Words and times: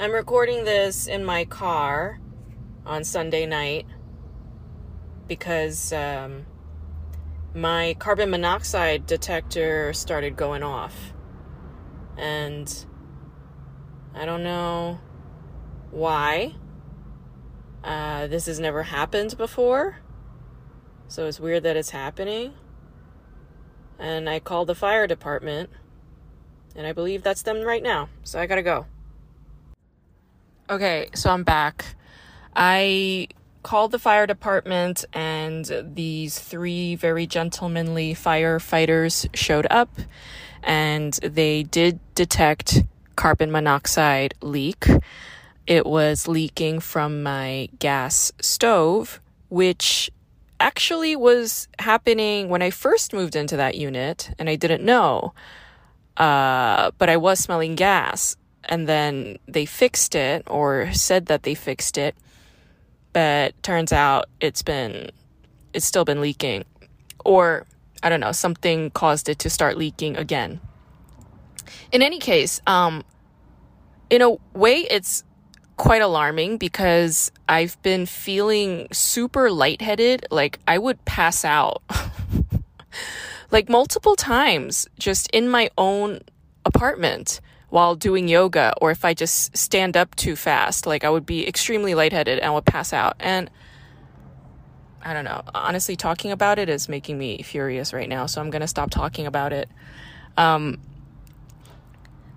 I'm 0.00 0.12
recording 0.12 0.64
this 0.64 1.06
in 1.06 1.26
my 1.26 1.44
car 1.44 2.18
on 2.86 3.04
Sunday 3.04 3.44
night 3.44 3.84
because 5.28 5.92
um, 5.92 6.46
my 7.54 7.94
carbon 7.98 8.30
monoxide 8.30 9.04
detector 9.04 9.92
started 9.92 10.38
going 10.38 10.62
off. 10.62 11.12
And 12.16 12.86
I 14.14 14.24
don't 14.24 14.42
know 14.42 15.00
why. 15.90 16.54
Uh, 17.84 18.26
this 18.26 18.46
has 18.46 18.58
never 18.58 18.84
happened 18.84 19.36
before. 19.36 19.98
So 21.08 21.26
it's 21.26 21.38
weird 21.38 21.62
that 21.64 21.76
it's 21.76 21.90
happening. 21.90 22.54
And 23.98 24.30
I 24.30 24.40
called 24.40 24.68
the 24.68 24.74
fire 24.74 25.06
department 25.06 25.68
and 26.74 26.86
I 26.86 26.94
believe 26.94 27.22
that's 27.22 27.42
them 27.42 27.60
right 27.60 27.82
now. 27.82 28.08
So 28.22 28.40
I 28.40 28.46
gotta 28.46 28.62
go. 28.62 28.86
Okay, 30.70 31.08
so 31.14 31.30
I'm 31.30 31.42
back. 31.42 31.84
I 32.54 33.26
called 33.64 33.90
the 33.90 33.98
fire 33.98 34.28
department, 34.28 35.04
and 35.12 35.68
these 35.82 36.38
three 36.38 36.94
very 36.94 37.26
gentlemanly 37.26 38.14
firefighters 38.14 39.28
showed 39.34 39.66
up, 39.68 39.90
and 40.62 41.14
they 41.24 41.64
did 41.64 41.98
detect 42.14 42.84
carbon 43.16 43.50
monoxide 43.50 44.34
leak. 44.42 44.86
It 45.66 45.86
was 45.86 46.28
leaking 46.28 46.78
from 46.78 47.24
my 47.24 47.68
gas 47.80 48.30
stove, 48.40 49.20
which 49.48 50.08
actually 50.60 51.16
was 51.16 51.66
happening 51.80 52.48
when 52.48 52.62
I 52.62 52.70
first 52.70 53.12
moved 53.12 53.34
into 53.34 53.56
that 53.56 53.74
unit, 53.74 54.30
and 54.38 54.48
I 54.48 54.54
didn't 54.54 54.84
know. 54.84 55.34
Uh, 56.16 56.92
but 56.96 57.10
I 57.10 57.16
was 57.16 57.40
smelling 57.40 57.74
gas. 57.74 58.36
And 58.64 58.88
then 58.88 59.38
they 59.48 59.66
fixed 59.66 60.14
it 60.14 60.44
or 60.46 60.92
said 60.92 61.26
that 61.26 61.42
they 61.42 61.54
fixed 61.54 61.98
it. 61.98 62.14
But 63.12 63.60
turns 63.62 63.92
out 63.92 64.26
it's 64.40 64.62
been, 64.62 65.10
it's 65.72 65.86
still 65.86 66.04
been 66.04 66.20
leaking. 66.20 66.64
Or, 67.24 67.66
I 68.02 68.08
don't 68.08 68.20
know, 68.20 68.32
something 68.32 68.90
caused 68.90 69.28
it 69.28 69.38
to 69.40 69.50
start 69.50 69.76
leaking 69.76 70.16
again. 70.16 70.60
In 71.92 72.02
any 72.02 72.18
case, 72.18 72.60
um, 72.66 73.04
in 74.10 74.22
a 74.22 74.36
way, 74.54 74.86
it's 74.90 75.24
quite 75.80 76.02
alarming 76.02 76.58
because 76.58 77.32
I've 77.48 77.80
been 77.82 78.04
feeling 78.04 78.86
super 78.92 79.50
lightheaded. 79.50 80.26
Like 80.30 80.58
I 80.68 80.76
would 80.76 81.02
pass 81.06 81.44
out. 81.44 81.82
like 83.50 83.70
multiple 83.70 84.14
times 84.14 84.86
just 84.98 85.28
in 85.30 85.48
my 85.48 85.70
own 85.78 86.20
apartment 86.66 87.40
while 87.70 87.94
doing 87.94 88.28
yoga 88.28 88.74
or 88.80 88.90
if 88.90 89.04
I 89.04 89.14
just 89.14 89.56
stand 89.56 89.96
up 89.96 90.14
too 90.16 90.36
fast, 90.36 90.86
like 90.86 91.04
I 91.04 91.10
would 91.10 91.24
be 91.24 91.46
extremely 91.46 91.94
lightheaded 91.94 92.38
and 92.40 92.52
would 92.54 92.66
pass 92.66 92.92
out. 92.92 93.16
And 93.20 93.50
I 95.02 95.14
don't 95.14 95.24
know. 95.24 95.42
Honestly, 95.54 95.96
talking 95.96 96.30
about 96.30 96.58
it 96.58 96.68
is 96.68 96.88
making 96.88 97.16
me 97.16 97.42
furious 97.42 97.92
right 97.92 98.08
now, 98.08 98.26
so 98.26 98.40
I'm 98.40 98.50
going 98.50 98.60
to 98.60 98.68
stop 98.68 98.90
talking 98.90 99.26
about 99.26 99.52
it. 99.52 99.68
Um 100.36 100.78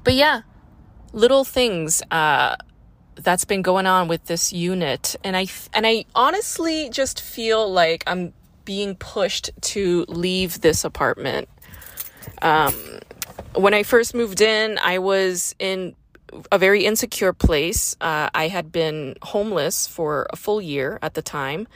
but 0.04 0.14
yeah, 0.14 0.42
little 1.12 1.44
things 1.44 2.02
uh 2.12 2.56
that's 3.16 3.46
been 3.46 3.62
going 3.62 3.86
on 3.86 4.08
with 4.08 4.26
this 4.26 4.52
unit 4.54 5.16
and 5.24 5.36
I 5.38 5.48
and 5.74 5.86
I 5.86 6.06
honestly 6.16 6.90
just 6.90 7.22
feel 7.22 7.72
like 7.72 8.04
I'm 8.08 8.34
being 8.66 8.96
pushed 8.96 9.52
to 9.62 10.06
leave 10.08 10.62
this 10.62 10.84
apartment. 10.84 11.50
Um, 12.42 12.74
when 13.56 13.74
I 13.74 13.84
first 13.84 14.14
moved 14.14 14.42
in, 14.42 14.80
I 14.84 15.00
was 15.00 15.56
in 15.60 15.96
a 16.52 16.58
very 16.58 16.86
insecure 16.86 17.34
place. 17.34 17.96
Uh, 18.02 18.30
I 18.34 18.48
had 18.48 18.72
been 18.72 19.16
homeless 19.22 19.88
for 19.88 20.28
a 20.32 20.36
full 20.36 20.62
year 20.62 21.00
at 21.02 21.14
the 21.14 21.22
time. 21.22 21.68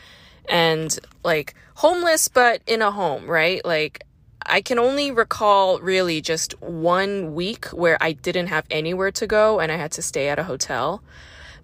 And 0.49 0.97
like 1.23 1.55
homeless, 1.75 2.27
but 2.27 2.61
in 2.65 2.81
a 2.81 2.91
home, 2.91 3.29
right? 3.29 3.63
Like 3.65 4.03
I 4.45 4.61
can 4.61 4.79
only 4.79 5.11
recall 5.11 5.79
really 5.79 6.21
just 6.21 6.59
one 6.61 7.35
week 7.35 7.65
where 7.67 7.97
I 8.01 8.13
didn't 8.13 8.47
have 8.47 8.65
anywhere 8.71 9.11
to 9.11 9.27
go 9.27 9.59
and 9.59 9.71
I 9.71 9.75
had 9.75 9.91
to 9.93 10.01
stay 10.01 10.29
at 10.29 10.39
a 10.39 10.43
hotel. 10.43 11.03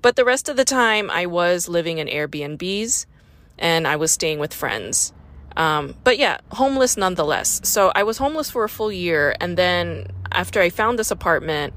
But 0.01 0.18
the 0.18 0.25
rest 0.25 0.50
of 0.50 0.57
the 0.57 0.66
time, 0.66 1.09
I 1.09 1.25
was 1.25 1.69
living 1.69 1.97
in 1.97 2.07
Airbnbs 2.07 3.06
and 3.57 3.88
I 3.88 3.95
was 3.95 4.12
staying 4.12 4.40
with 4.40 4.53
friends. 4.53 5.13
Um, 5.56 5.96
but 6.03 6.18
yeah, 6.18 6.38
homeless 6.52 6.97
nonetheless. 6.97 7.62
So 7.64 7.91
I 7.96 8.03
was 8.03 8.18
homeless 8.18 8.50
for 8.50 8.64
a 8.64 8.69
full 8.69 8.91
year, 8.91 9.36
and 9.40 9.58
then 9.58 10.08
after 10.31 10.59
I 10.62 10.69
found 10.69 10.97
this 10.97 11.12
apartment, 11.12 11.74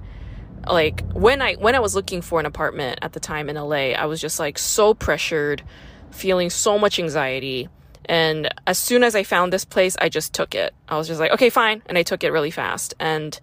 like 0.67 1.05
when 1.13 1.43
I 1.43 1.55
when 1.55 1.75
I 1.75 1.81
was 1.81 1.95
looking 1.95 2.23
for 2.23 2.41
an 2.41 2.47
apartment 2.47 2.99
at 3.03 3.13
the 3.13 3.21
time 3.21 3.49
in 3.49 3.57
LA, 3.57 3.93
I 3.93 4.07
was 4.07 4.21
just 4.21 4.39
like 4.39 4.59
so 4.59 4.95
pressured, 4.95 5.63
feeling 6.11 6.51
so 6.51 6.79
much 6.79 6.99
anxiety. 6.99 7.69
And 8.09 8.49
as 8.67 8.79
soon 8.79 9.03
as 9.03 9.15
I 9.17 9.25
found 9.25 9.53
this 9.53 9.65
place, 9.65 9.97
I 10.01 10.09
just 10.09 10.33
took 10.33 10.55
it. 10.55 10.73
I 10.89 10.97
was 10.97 11.09
just 11.09 11.19
like, 11.19 11.33
okay, 11.33 11.51
fine, 11.51 11.83
and 11.87 11.99
I 11.99 12.03
took 12.03 12.23
it 12.23 12.31
really 12.31 12.53
fast. 12.53 12.95
And 13.01 13.39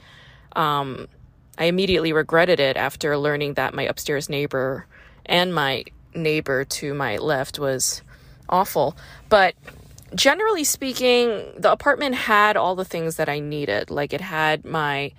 um, 0.56 1.08
I 1.58 1.66
immediately 1.66 2.14
regretted 2.14 2.60
it 2.60 2.78
after 2.78 3.18
learning 3.18 3.56
that 3.56 3.74
my 3.74 3.84
upstairs 3.84 4.30
neighbor 4.30 4.88
and 5.26 5.54
my 5.54 5.84
neighbor 6.16 6.64
to 6.64 6.94
my 6.94 7.18
left 7.18 7.60
was 7.60 8.02
awful. 8.50 8.96
But 9.30 9.56
generally 10.16 10.64
speaking, 10.64 11.44
the 11.58 11.72
apartment 11.72 12.16
had 12.16 12.58
all 12.58 12.76
the 12.76 12.86
things 12.86 13.18
that 13.18 13.30
I 13.30 13.40
needed. 13.40 13.90
Like 13.90 14.14
it 14.14 14.22
had 14.22 14.66
my, 14.66 15.12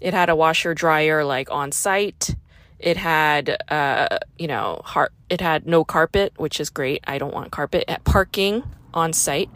it 0.00 0.14
had 0.14 0.28
a 0.28 0.36
washer 0.36 0.74
dryer 0.74 1.24
like 1.24 1.50
on 1.50 1.72
site. 1.72 2.34
It 2.78 2.96
had, 2.96 3.62
uh, 3.70 4.18
you 4.38 4.48
know, 4.48 4.80
heart, 4.84 5.12
it 5.28 5.40
had 5.40 5.66
no 5.66 5.84
carpet, 5.84 6.32
which 6.36 6.60
is 6.60 6.70
great. 6.70 7.04
I 7.06 7.18
don't 7.18 7.34
want 7.34 7.50
carpet 7.50 7.84
at 7.88 8.04
parking 8.04 8.62
on 8.94 9.12
site. 9.12 9.50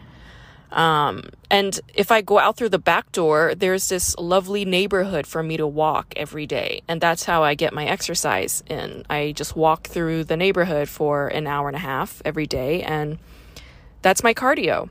Um, 0.71 1.29
and 1.49 1.79
if 1.93 2.11
I 2.11 2.21
go 2.21 2.37
out 2.37 2.57
through 2.57 2.69
the 2.69 2.79
back 2.79 3.11
door, 3.11 3.53
there's 3.55 3.87
this 3.87 4.15
lovely 4.17 4.65
neighborhood 4.65 5.25
for 5.25 5.41
me 5.41 5.57
to 5.57 5.65
walk 5.65 6.13
every 6.17 6.45
day. 6.45 6.81
And 6.87 6.99
that's 6.99 7.23
how 7.23 7.43
I 7.43 7.55
get 7.55 7.73
my 7.73 7.85
exercise 7.85 8.61
in. 8.67 9.05
I 9.09 9.31
just 9.31 9.55
walk 9.55 9.87
through 9.87 10.25
the 10.25 10.35
neighborhood 10.35 10.89
for 10.89 11.29
an 11.29 11.47
hour 11.47 11.67
and 11.67 11.77
a 11.77 11.79
half 11.79 12.21
every 12.25 12.45
day. 12.45 12.83
And 12.83 13.19
that's 14.05 14.21
my 14.21 14.35
cardio. 14.35 14.87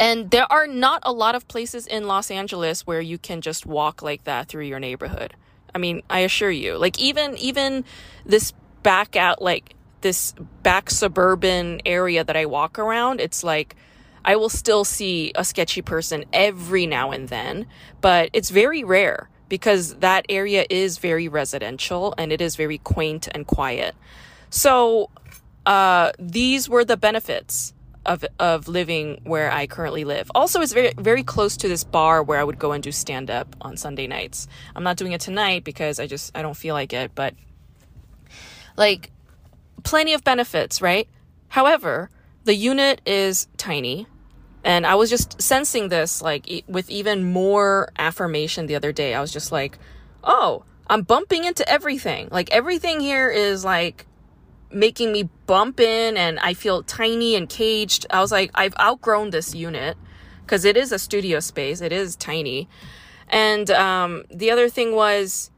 And 0.00 0.32
there 0.32 0.52
are 0.52 0.66
not 0.66 1.00
a 1.04 1.12
lot 1.12 1.36
of 1.36 1.46
places 1.46 1.86
in 1.86 2.08
Los 2.08 2.28
Angeles 2.28 2.84
where 2.84 3.00
you 3.00 3.18
can 3.18 3.40
just 3.40 3.66
walk 3.66 4.02
like 4.02 4.24
that 4.24 4.48
through 4.48 4.64
your 4.64 4.80
neighborhood. 4.80 5.34
I 5.72 5.78
mean, 5.78 6.02
I 6.10 6.20
assure 6.20 6.50
you. 6.50 6.76
Like 6.76 6.98
even 6.98 7.36
even 7.36 7.84
this 8.26 8.52
back 8.82 9.14
out 9.14 9.40
like 9.40 9.76
this 10.00 10.34
back 10.64 10.90
suburban 10.90 11.82
area 11.86 12.24
that 12.24 12.36
I 12.36 12.46
walk 12.46 12.80
around, 12.80 13.20
it's 13.20 13.44
like 13.44 13.76
I 14.24 14.34
will 14.34 14.48
still 14.48 14.82
see 14.82 15.30
a 15.36 15.44
sketchy 15.44 15.80
person 15.80 16.24
every 16.32 16.88
now 16.88 17.12
and 17.12 17.28
then, 17.28 17.66
but 18.00 18.30
it's 18.32 18.50
very 18.50 18.82
rare 18.82 19.30
because 19.48 19.94
that 19.98 20.26
area 20.28 20.66
is 20.68 20.98
very 20.98 21.28
residential 21.28 22.12
and 22.18 22.32
it 22.32 22.40
is 22.40 22.56
very 22.56 22.78
quaint 22.78 23.28
and 23.32 23.46
quiet. 23.46 23.94
So, 24.50 25.10
uh, 25.64 26.10
these 26.18 26.68
were 26.68 26.84
the 26.84 26.96
benefits 26.96 27.72
of 28.06 28.24
of 28.38 28.68
living 28.68 29.20
where 29.24 29.50
I 29.52 29.66
currently 29.66 30.04
live. 30.04 30.30
Also, 30.34 30.60
it's 30.60 30.72
very 30.72 30.92
very 30.96 31.22
close 31.22 31.56
to 31.58 31.68
this 31.68 31.84
bar 31.84 32.22
where 32.22 32.38
I 32.38 32.44
would 32.44 32.58
go 32.58 32.72
and 32.72 32.82
do 32.82 32.92
stand 32.92 33.30
up 33.30 33.54
on 33.60 33.76
Sunday 33.76 34.06
nights. 34.06 34.48
I'm 34.74 34.82
not 34.82 34.96
doing 34.96 35.12
it 35.12 35.20
tonight 35.20 35.64
because 35.64 36.00
I 36.00 36.06
just 36.06 36.36
I 36.36 36.42
don't 36.42 36.56
feel 36.56 36.74
like 36.74 36.92
it, 36.92 37.12
but 37.14 37.34
like 38.76 39.10
plenty 39.82 40.14
of 40.14 40.24
benefits, 40.24 40.80
right? 40.80 41.08
However, 41.48 42.10
the 42.44 42.54
unit 42.54 43.00
is 43.06 43.48
tiny. 43.56 44.06
And 44.62 44.86
I 44.86 44.94
was 44.94 45.08
just 45.08 45.40
sensing 45.40 45.88
this 45.88 46.20
like 46.20 46.50
e- 46.50 46.64
with 46.68 46.90
even 46.90 47.32
more 47.32 47.90
affirmation 47.98 48.66
the 48.66 48.74
other 48.74 48.92
day. 48.92 49.14
I 49.14 49.20
was 49.20 49.32
just 49.32 49.52
like, 49.52 49.78
"Oh, 50.22 50.64
I'm 50.90 51.02
bumping 51.02 51.44
into 51.44 51.66
everything. 51.68 52.28
Like 52.30 52.50
everything 52.50 53.00
here 53.00 53.30
is 53.30 53.64
like 53.64 54.06
making 54.72 55.12
me 55.12 55.24
bump 55.46 55.80
in 55.80 56.16
and 56.16 56.38
I 56.40 56.54
feel 56.54 56.82
tiny 56.82 57.34
and 57.34 57.48
caged. 57.48 58.06
I 58.10 58.20
was 58.20 58.32
like, 58.32 58.50
I've 58.54 58.74
outgrown 58.80 59.30
this 59.30 59.54
unit 59.54 59.96
because 60.44 60.64
it 60.64 60.76
is 60.76 60.92
a 60.92 60.98
studio 60.98 61.40
space. 61.40 61.80
It 61.80 61.92
is 61.92 62.16
tiny. 62.16 62.68
And 63.28 63.70
um, 63.70 64.24
the 64.30 64.50
other 64.50 64.68
thing 64.68 64.94
was, 64.94 65.50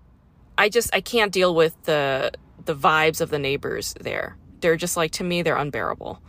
I 0.58 0.68
just 0.68 0.94
I 0.94 1.00
can't 1.00 1.32
deal 1.32 1.54
with 1.54 1.82
the 1.84 2.32
the 2.64 2.74
vibes 2.74 3.20
of 3.20 3.30
the 3.30 3.38
neighbors 3.38 3.94
there. 4.00 4.36
They're 4.60 4.76
just 4.76 4.96
like 4.96 5.12
to 5.12 5.24
me 5.24 5.42
they're 5.42 5.56
unbearable. 5.56 6.20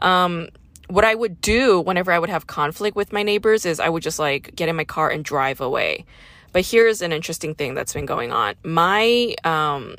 Um, 0.00 0.48
what 0.88 1.04
I 1.04 1.14
would 1.14 1.40
do 1.40 1.80
whenever 1.80 2.12
I 2.12 2.18
would 2.18 2.30
have 2.30 2.46
conflict 2.46 2.96
with 2.96 3.12
my 3.12 3.22
neighbors 3.22 3.66
is 3.66 3.80
I 3.80 3.88
would 3.88 4.02
just 4.02 4.18
like 4.18 4.54
get 4.56 4.68
in 4.68 4.76
my 4.76 4.84
car 4.84 5.10
and 5.10 5.24
drive 5.24 5.60
away. 5.60 6.04
But 6.52 6.64
here's 6.64 7.02
an 7.02 7.12
interesting 7.12 7.54
thing 7.54 7.74
that's 7.74 7.92
been 7.92 8.06
going 8.06 8.32
on. 8.32 8.54
My 8.64 9.34
um, 9.44 9.96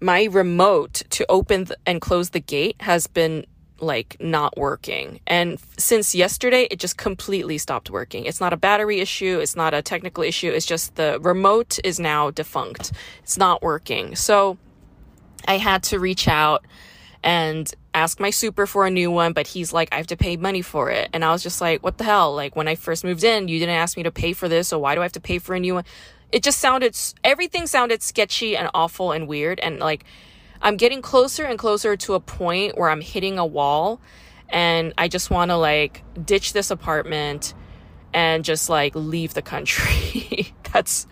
my 0.00 0.24
remote 0.24 1.02
to 1.10 1.26
open 1.30 1.68
and 1.86 2.00
close 2.00 2.30
the 2.30 2.40
gate 2.40 2.76
has 2.80 3.06
been 3.06 3.44
like 3.82 4.16
not 4.20 4.56
working. 4.56 5.20
And 5.26 5.58
since 5.78 6.14
yesterday, 6.14 6.68
it 6.70 6.78
just 6.78 6.96
completely 6.96 7.58
stopped 7.58 7.90
working. 7.90 8.24
It's 8.24 8.40
not 8.40 8.52
a 8.52 8.56
battery 8.56 9.00
issue. 9.00 9.38
It's 9.40 9.56
not 9.56 9.74
a 9.74 9.82
technical 9.82 10.22
issue. 10.22 10.50
It's 10.50 10.66
just 10.66 10.96
the 10.96 11.18
remote 11.20 11.78
is 11.84 11.98
now 11.98 12.30
defunct. 12.30 12.92
It's 13.22 13.38
not 13.38 13.62
working. 13.62 14.16
So 14.16 14.58
I 15.46 15.56
had 15.56 15.82
to 15.84 15.98
reach 15.98 16.28
out 16.28 16.64
and 17.22 17.72
ask 17.94 18.20
my 18.20 18.30
super 18.30 18.66
for 18.66 18.86
a 18.86 18.90
new 18.90 19.10
one, 19.10 19.32
but 19.32 19.46
he's 19.46 19.72
like, 19.72 19.88
I 19.92 19.96
have 19.96 20.06
to 20.08 20.16
pay 20.16 20.36
money 20.36 20.62
for 20.62 20.90
it. 20.90 21.10
And 21.12 21.24
I 21.24 21.32
was 21.32 21.42
just 21.42 21.60
like, 21.60 21.82
what 21.82 21.98
the 21.98 22.04
hell? 22.04 22.34
Like 22.34 22.56
when 22.56 22.68
I 22.68 22.74
first 22.74 23.04
moved 23.04 23.24
in, 23.24 23.48
you 23.48 23.58
didn't 23.58 23.74
ask 23.74 23.96
me 23.96 24.02
to 24.04 24.10
pay 24.10 24.32
for 24.32 24.48
this. 24.48 24.68
So 24.68 24.78
why 24.78 24.94
do 24.94 25.00
I 25.00 25.04
have 25.04 25.12
to 25.12 25.20
pay 25.20 25.38
for 25.38 25.54
a 25.54 25.60
new 25.60 25.74
one? 25.74 25.84
It 26.32 26.42
just 26.42 26.58
sounded, 26.58 26.96
everything 27.24 27.66
sounded 27.66 28.02
sketchy 28.02 28.56
and 28.56 28.70
awful 28.74 29.12
and 29.12 29.26
weird. 29.26 29.58
And 29.60 29.78
like, 29.80 30.04
I'm 30.62 30.76
getting 30.76 31.02
closer 31.02 31.44
and 31.44 31.58
closer 31.58 31.96
to 31.96 32.14
a 32.14 32.20
point 32.20 32.76
where 32.78 32.90
I'm 32.90 33.00
hitting 33.00 33.38
a 33.38 33.46
wall 33.46 34.00
and 34.50 34.92
I 34.98 35.08
just 35.08 35.30
want 35.30 35.50
to 35.50 35.56
like 35.56 36.02
ditch 36.24 36.52
this 36.52 36.70
apartment 36.70 37.54
and 38.12 38.44
just 38.44 38.68
like 38.68 38.94
leave 38.94 39.34
the 39.34 39.42
country. 39.42 40.52
that's 40.72 41.06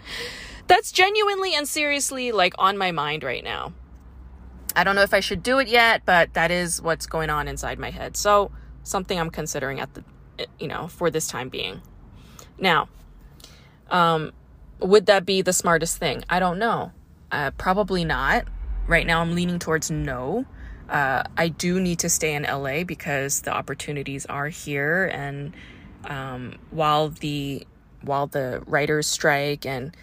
that's 0.67 0.93
genuinely 0.93 1.55
and 1.55 1.67
seriously 1.67 2.33
like 2.33 2.55
on 2.59 2.77
my 2.77 2.93
mind 2.93 3.23
right 3.23 3.43
now. 3.43 3.73
I 4.77 4.85
don't 4.85 4.95
know 4.95 5.03
if 5.03 5.15
I 5.15 5.21
should 5.21 5.43
do 5.43 5.59
it 5.59 5.69
yet, 5.69 6.03
but 6.05 6.35
that 6.35 6.51
is 6.51 6.83
what's 6.83 7.07
going 7.07 7.31
on 7.31 7.49
inside 7.49 7.79
my 7.79 7.91
head. 7.91 8.17
So, 8.17 8.53
something 8.85 9.19
I'm 9.19 9.31
considering 9.31 9.81
at 9.81 9.95
the 9.95 10.05
you 10.59 10.69
know, 10.69 10.87
for 10.87 11.11
this 11.11 11.27
time 11.27 11.49
being. 11.49 11.81
Now, 12.59 12.89
um 13.91 14.33
would 14.81 15.07
that 15.07 15.27
be 15.27 15.43
the 15.43 15.53
smartest 15.53 15.99
thing? 15.99 16.25
I 16.29 16.39
don't 16.39 16.59
know. 16.59 16.93
Uh, 17.31 17.51
probably 17.53 18.05
not. 18.05 18.47
Right 18.87 19.07
now, 19.07 19.21
I'm 19.21 19.35
leaning 19.35 19.59
towards 19.59 19.91
no. 19.91 20.47
Uh, 20.89 21.25
I 21.37 21.49
do 21.49 21.81
need 21.81 21.99
to 22.01 22.09
stay 22.09 22.35
in 22.35 22.45
LA 22.45 22.85
because 22.85 23.43
the 23.43 23.53
opportunities 23.53 24.25
are 24.27 24.49
here, 24.49 25.11
and 25.13 25.55
um, 26.05 26.59
while 26.71 27.11
the 27.11 27.67
while 28.01 28.27
the 28.27 28.63
writers 28.67 29.07
strike 29.07 29.67
and 29.67 29.95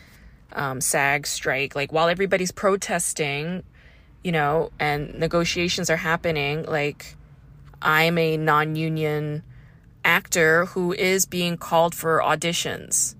um, 0.53 0.81
SAG 0.81 1.25
strike, 1.25 1.75
like 1.75 1.91
while 1.91 2.07
everybody's 2.07 2.51
protesting, 2.51 3.63
you 4.23 4.31
know, 4.31 4.71
and 4.79 5.17
negotiations 5.17 5.89
are 5.89 5.97
happening, 5.97 6.63
like 6.63 7.15
I'm 7.81 8.17
a 8.17 8.37
non-union 8.37 9.43
actor 10.03 10.65
who 10.67 10.93
is 10.93 11.25
being 11.25 11.57
called 11.57 11.95
for 11.95 12.19
auditions. 12.19 13.15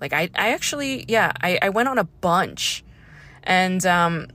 Like 0.00 0.12
I, 0.12 0.30
I 0.34 0.50
actually, 0.52 1.04
yeah, 1.08 1.32
I, 1.40 1.58
I 1.62 1.68
went 1.70 1.88
on 1.88 1.98
a 1.98 2.04
bunch, 2.04 2.84
and 3.42 3.84
um, 3.86 4.28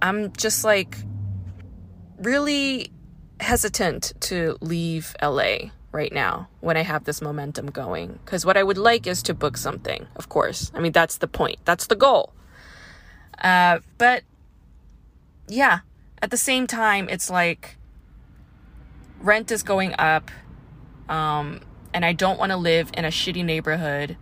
I'm 0.00 0.32
just 0.32 0.64
like 0.64 0.96
really 2.18 2.90
hesitant 3.40 4.12
to 4.20 4.56
leave 4.60 5.14
LA 5.20 5.70
right 5.90 6.12
now 6.12 6.48
when 6.60 6.76
I 6.76 6.82
have 6.82 7.04
this 7.04 7.20
momentum 7.20 7.66
going. 7.66 8.18
Because 8.24 8.46
what 8.46 8.56
I 8.56 8.62
would 8.62 8.78
like 8.78 9.06
is 9.06 9.22
to 9.24 9.34
book 9.34 9.56
something, 9.56 10.06
of 10.16 10.28
course. 10.28 10.72
I 10.74 10.80
mean, 10.80 10.92
that's 10.92 11.18
the 11.18 11.28
point, 11.28 11.58
that's 11.64 11.86
the 11.86 11.96
goal. 11.96 12.32
Uh, 13.42 13.80
but 13.98 14.22
yeah, 15.48 15.80
at 16.20 16.30
the 16.30 16.36
same 16.36 16.66
time, 16.66 17.08
it's 17.08 17.28
like 17.28 17.76
rent 19.20 19.50
is 19.50 19.62
going 19.62 19.94
up, 19.98 20.30
um, 21.08 21.60
and 21.92 22.04
I 22.04 22.12
don't 22.12 22.38
want 22.38 22.50
to 22.50 22.56
live 22.56 22.90
in 22.94 23.04
a 23.04 23.08
shitty 23.08 23.44
neighborhood. 23.44 24.16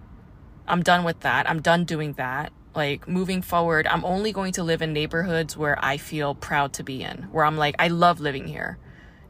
I'm 0.71 0.83
done 0.83 1.05
with 1.05 1.21
that. 1.21 1.49
I'm 1.49 1.61
done 1.61 1.85
doing 1.85 2.15
that 2.15 2.53
like 2.75 3.09
moving 3.09 3.43
forward, 3.43 3.87
I'm 3.87 4.05
only 4.05 4.33
going 4.33 4.53
to 4.53 4.63
live 4.63 4.83
in 4.83 4.93
neighborhoods 4.93 5.57
where 5.57 5.83
I 5.85 5.97
feel 5.97 6.35
proud 6.35 6.73
to 6.75 6.83
be 6.83 7.03
in, 7.03 7.29
where 7.33 7.45
I'm 7.45 7.57
like, 7.57 7.75
I 7.79 7.89
love 7.89 8.21
living 8.21 8.47
here. 8.47 8.79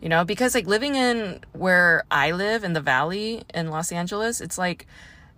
You 0.00 0.08
know, 0.08 0.24
because 0.24 0.54
like 0.54 0.66
living 0.66 0.94
in 0.94 1.40
where 1.52 2.04
I 2.10 2.30
live 2.30 2.64
in 2.64 2.72
the 2.72 2.80
valley 2.80 3.42
in 3.52 3.68
Los 3.68 3.92
Angeles, 3.92 4.40
it's 4.40 4.56
like 4.56 4.86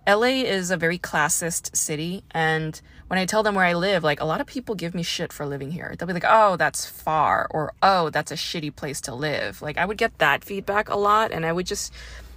LA 0.07 0.43
is 0.43 0.71
a 0.71 0.77
very 0.77 0.97
classist 0.97 1.75
city. 1.75 2.23
And 2.31 2.79
when 3.07 3.19
I 3.19 3.25
tell 3.25 3.43
them 3.43 3.55
where 3.55 3.65
I 3.65 3.73
live, 3.73 4.03
like 4.03 4.21
a 4.21 4.25
lot 4.25 4.39
of 4.41 4.47
people 4.47 4.75
give 4.75 4.95
me 4.95 5.03
shit 5.03 5.33
for 5.33 5.45
living 5.45 5.71
here. 5.71 5.95
They'll 5.97 6.07
be 6.07 6.13
like, 6.13 6.25
oh, 6.25 6.55
that's 6.55 6.85
far, 6.85 7.47
or 7.51 7.73
oh, 7.81 8.09
that's 8.09 8.31
a 8.31 8.35
shitty 8.35 8.75
place 8.75 9.01
to 9.01 9.13
live. 9.13 9.61
Like 9.61 9.77
I 9.77 9.85
would 9.85 9.97
get 9.97 10.17
that 10.19 10.45
feedback 10.45 10.89
a 10.89 10.97
lot, 10.97 11.31
and 11.31 11.45
I 11.45 11.51
would 11.51 11.65
just, 11.65 11.93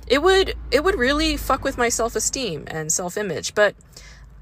it 0.06 0.22
would, 0.22 0.54
it 0.70 0.84
would 0.84 0.96
really 0.96 1.36
fuck 1.36 1.64
with 1.64 1.78
my 1.78 1.88
self 1.88 2.16
esteem 2.16 2.64
and 2.68 2.92
self 2.92 3.16
image. 3.16 3.54
But 3.54 3.74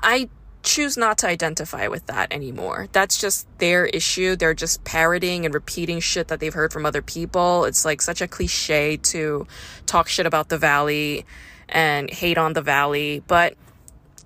I 0.03 0.29
choose 0.65 0.97
not 0.97 1.19
to 1.19 1.29
identify 1.29 1.89
with 1.89 2.07
that 2.07 2.33
anymore. 2.33 2.89
That's 2.93 3.21
just 3.21 3.47
their 3.59 3.87
issue. 3.87 4.35
They're 4.35 4.55
just 4.55 4.83
parroting 4.85 5.45
and 5.45 5.55
repeating 5.55 6.01
shit 6.01 6.29
that 6.29 6.41
they've 6.41 6.55
heard 6.55 6.73
from 6.73 6.87
other 6.87 7.03
people. 7.03 7.65
It's 7.67 7.85
like 7.85 8.03
such 8.03 8.21
a 8.21 8.27
cliche 8.27 8.97
to 8.97 9.47
talk 9.87 10.09
shit 10.09 10.27
about 10.27 10.49
the 10.49 10.59
valley 10.59 11.27
and 11.69 12.11
hate 12.11 12.39
on 12.39 12.55
the 12.55 12.63
valley. 12.63 13.23
But 13.27 13.55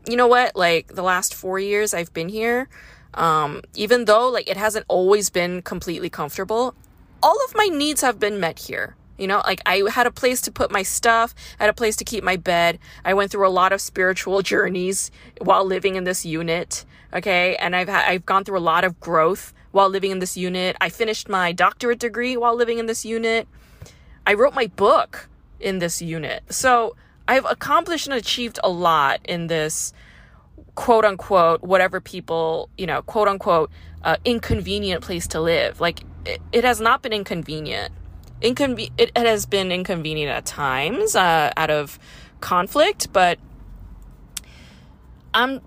you 0.09 0.17
know 0.17 0.29
what? 0.29 0.57
Like 0.57 0.95
the 0.95 1.03
last 1.03 1.35
four 1.35 1.59
years 1.59 1.93
I've 1.93 2.15
been 2.15 2.29
here, 2.29 2.69
um, 3.15 3.63
even 3.75 4.07
though 4.07 4.29
like 4.29 4.49
it 4.49 4.57
hasn't 4.57 4.87
always 4.89 5.31
been 5.31 5.61
completely 5.63 6.09
comfortable, 6.09 6.75
all 7.23 7.37
of 7.45 7.55
my 7.55 7.67
needs 7.67 8.01
have 8.01 8.19
been 8.19 8.41
met 8.41 8.61
here. 8.61 8.97
You 9.19 9.27
know, 9.27 9.43
like 9.45 9.61
I 9.67 9.83
had 9.91 10.07
a 10.07 10.11
place 10.13 10.41
to 10.43 10.53
put 10.53 10.71
my 10.71 10.83
stuff, 10.83 11.35
I 11.59 11.65
had 11.65 11.71
a 11.71 11.75
place 11.75 11.97
to 11.97 12.05
keep 12.05 12.23
my 12.23 12.37
bed. 12.37 12.79
I 13.05 13.15
went 13.15 13.31
through 13.31 13.47
a 13.47 13.51
lot 13.51 13.73
of 13.73 13.81
spiritual 13.81 14.43
journeys 14.43 15.11
while 15.41 15.65
living 15.65 15.97
in 15.97 16.05
this 16.05 16.25
unit. 16.25 16.85
Okay. 17.13 17.57
And 17.57 17.75
I've 17.75 17.89
had, 17.89 18.09
I've 18.09 18.25
gone 18.25 18.45
through 18.45 18.59
a 18.59 18.61
lot 18.61 18.85
of 18.85 19.01
growth 19.01 19.53
while 19.73 19.89
living 19.89 20.11
in 20.11 20.19
this 20.21 20.37
unit. 20.37 20.77
I 20.81 20.89
finished 20.89 21.29
my 21.29 21.53
doctorate 21.53 21.99
degree 21.99 22.37
while 22.37 22.55
living 22.55 22.79
in 22.79 22.87
this 22.87 23.05
unit. 23.05 23.49
I 24.27 24.35
wrote 24.35 24.55
my 24.55 24.67
book 24.67 25.29
in 25.59 25.79
this 25.79 26.01
unit. 26.01 26.45
So 26.51 26.97
I've 27.27 27.45
accomplished 27.45 28.07
and 28.07 28.15
achieved 28.15 28.59
a 28.63 28.69
lot 28.69 29.21
in 29.25 29.49
this 29.49 29.93
quote 30.75 31.05
unquote, 31.05 31.63
whatever 31.63 32.01
people, 32.01 32.71
you 32.79 32.87
know, 32.87 33.03
quote 33.03 33.29
unquote, 33.29 33.71
uh, 34.05 34.17
inconvenient 34.25 35.03
place 35.03 35.27
to 35.29 35.41
live. 35.41 35.81
Like 35.81 36.01
it, 36.25 36.41
it 36.53 36.65
has 36.65 36.81
not 36.81 37.03
been 37.03 37.13
inconvenient 37.13 37.93
it, 38.41 38.91
it 38.99 39.17
has 39.17 39.47
been 39.47 39.73
inconvenient 39.73 40.31
at 40.31 40.47
times 40.47 41.17
uh, 41.17 41.53
out 41.57 41.71
of 41.71 41.99
conflict, 42.41 43.13
but 43.13 43.39
I'm 45.35 45.61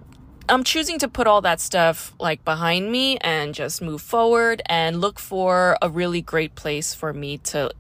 I'm 0.50 0.64
choosing 0.64 1.00
to 1.00 1.08
put 1.08 1.28
all 1.28 1.42
that 1.42 1.62
stuff 1.62 2.14
like 2.20 2.44
behind 2.44 2.92
me 2.92 3.18
and 3.20 3.54
just 3.54 3.82
move 3.82 4.02
forward 4.02 4.62
and 4.66 5.00
look 5.00 5.20
for 5.20 5.78
a 5.82 5.90
really 5.90 6.22
great 6.22 6.56
place 6.56 6.94
for 6.94 7.14
me 7.14 7.38
to 7.38 7.72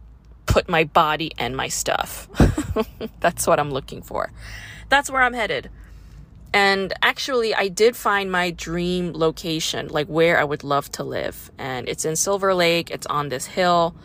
put 0.45 0.69
my 0.69 0.85
body 0.85 1.31
and 1.37 1.55
my 1.57 1.67
stuff. 1.67 2.29
That's 3.19 3.45
what 3.45 3.59
I'm 3.59 3.71
looking 3.71 4.01
for. 4.01 4.31
That's 4.89 5.09
where 5.09 5.21
I'm 5.21 5.33
headed. 5.33 5.69
And 6.53 6.93
actually, 7.01 7.55
I 7.55 7.67
did 7.67 7.95
find 7.95 8.31
my 8.31 8.51
dream 8.51 9.13
location, 9.13 9.87
like 9.87 10.07
where 10.07 10.39
I 10.39 10.43
would 10.43 10.63
love 10.63 10.91
to 10.93 11.03
live. 11.03 11.51
And 11.57 11.87
it's 11.89 12.05
in 12.05 12.15
Silver 12.15 12.53
Lake, 12.53 12.91
it's 12.91 13.07
on 13.07 13.29
this 13.29 13.47
hill 13.47 13.95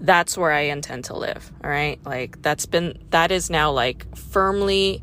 that's 0.00 0.36
where 0.36 0.52
I 0.52 0.60
intend 0.60 1.04
to 1.06 1.16
live. 1.16 1.52
All 1.62 1.70
right. 1.70 1.98
Like 2.04 2.40
that's 2.42 2.66
been, 2.66 2.98
that 3.10 3.30
is 3.30 3.50
now 3.50 3.70
like 3.70 4.16
firmly 4.16 5.02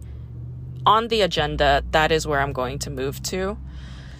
on 0.86 1.08
the 1.08 1.22
agenda. 1.22 1.84
That 1.92 2.12
is 2.12 2.26
where 2.26 2.40
I'm 2.40 2.54
going 2.54 2.80
to 2.80 2.90
move 2.90 3.22
to. 3.24 3.58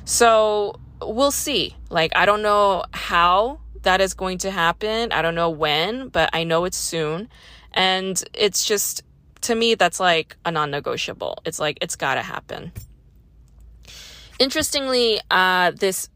So 0.06 0.80
we'll 1.02 1.32
see. 1.32 1.76
Like, 1.90 2.16
I 2.16 2.26
don't 2.26 2.42
know 2.42 2.84
how 2.94 3.60
that 3.82 4.02
is 4.02 4.14
going 4.14 4.40
to 4.40 4.52
happen. 4.52 5.12
I 5.12 5.22
don't 5.22 5.36
know 5.36 5.50
when, 5.50 6.10
but 6.10 6.30
I 6.34 6.44
know 6.44 6.66
it's 6.66 6.78
soon. 6.78 7.30
And 7.74 8.22
it's 8.34 8.66
just, 8.66 9.04
to 9.42 9.56
me, 9.56 9.76
that's 9.76 10.00
like 10.00 10.36
a 10.46 10.52
non 10.52 10.72
negotiable. 10.72 11.40
It's 11.46 11.60
like, 11.60 11.78
it's 11.82 11.96
gotta 11.96 12.22
happen. 12.22 12.72
Interestingly, 14.40 15.20
uh, 15.32 15.72
this 15.72 16.10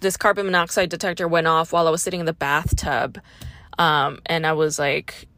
this 0.00 0.16
carbon 0.16 0.46
monoxide 0.46 0.88
detector 0.88 1.26
went 1.26 1.46
off 1.46 1.72
while 1.72 1.88
I 1.88 1.90
was 1.90 2.00
sitting 2.00 2.20
in 2.20 2.26
the 2.26 2.32
bathtub 2.32 3.18
um, 3.78 4.20
and 4.26 4.46
I 4.46 4.52
was 4.52 4.78
like 4.78 5.28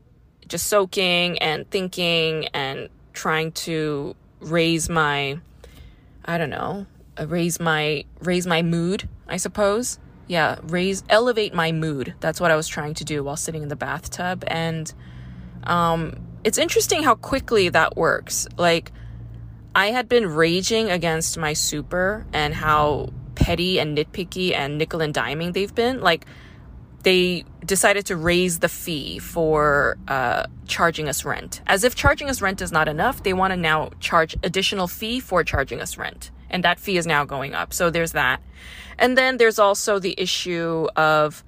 just 0.46 0.66
soaking 0.66 1.38
and 1.38 1.70
thinking 1.70 2.46
and 2.48 2.88
trying 3.12 3.52
to 3.52 4.14
raise 4.40 4.88
my, 4.88 5.38
I 6.24 6.38
don't 6.38 6.50
know, 6.50 6.86
uh, 7.18 7.26
raise 7.26 7.60
my, 7.60 8.04
raise 8.20 8.46
my 8.46 8.62
mood, 8.62 9.08
I 9.28 9.36
suppose. 9.36 9.98
Yeah, 10.26 10.58
raise, 10.64 11.04
elevate 11.08 11.54
my 11.54 11.72
mood. 11.72 12.14
That's 12.20 12.40
what 12.40 12.50
I 12.50 12.56
was 12.56 12.68
trying 12.68 12.94
to 12.94 13.04
do 13.04 13.24
while 13.24 13.36
sitting 13.36 13.62
in 13.62 13.68
the 13.68 13.76
bathtub. 13.76 14.44
And, 14.46 14.92
um, 15.64 16.14
it's 16.44 16.58
interesting 16.58 17.02
how 17.02 17.14
quickly 17.14 17.68
that 17.70 17.96
works. 17.96 18.46
Like, 18.56 18.92
I 19.74 19.88
had 19.90 20.08
been 20.08 20.26
raging 20.26 20.90
against 20.90 21.36
my 21.36 21.52
super 21.52 22.26
and 22.32 22.54
how 22.54 23.12
petty 23.34 23.78
and 23.78 23.96
nitpicky 23.96 24.54
and 24.54 24.78
nickel 24.78 25.00
and 25.00 25.12
diming 25.12 25.52
they've 25.52 25.74
been. 25.74 26.00
Like, 26.00 26.26
they 27.02 27.44
decided 27.64 28.06
to 28.06 28.16
raise 28.16 28.58
the 28.58 28.68
fee 28.68 29.18
for 29.18 29.96
uh, 30.08 30.46
charging 30.66 31.08
us 31.08 31.24
rent. 31.24 31.60
As 31.66 31.84
if 31.84 31.94
charging 31.94 32.28
us 32.28 32.42
rent 32.42 32.60
is 32.60 32.72
not 32.72 32.88
enough, 32.88 33.22
they 33.22 33.32
want 33.32 33.52
to 33.52 33.56
now 33.56 33.90
charge 34.00 34.36
additional 34.42 34.88
fee 34.88 35.20
for 35.20 35.44
charging 35.44 35.80
us 35.80 35.96
rent. 35.96 36.30
And 36.50 36.64
that 36.64 36.80
fee 36.80 36.96
is 36.96 37.06
now 37.06 37.24
going 37.24 37.54
up. 37.54 37.72
So 37.72 37.90
there's 37.90 38.12
that. 38.12 38.42
And 38.98 39.16
then 39.16 39.36
there's 39.36 39.58
also 39.58 39.98
the 39.98 40.14
issue 40.18 40.88
of 40.96 41.44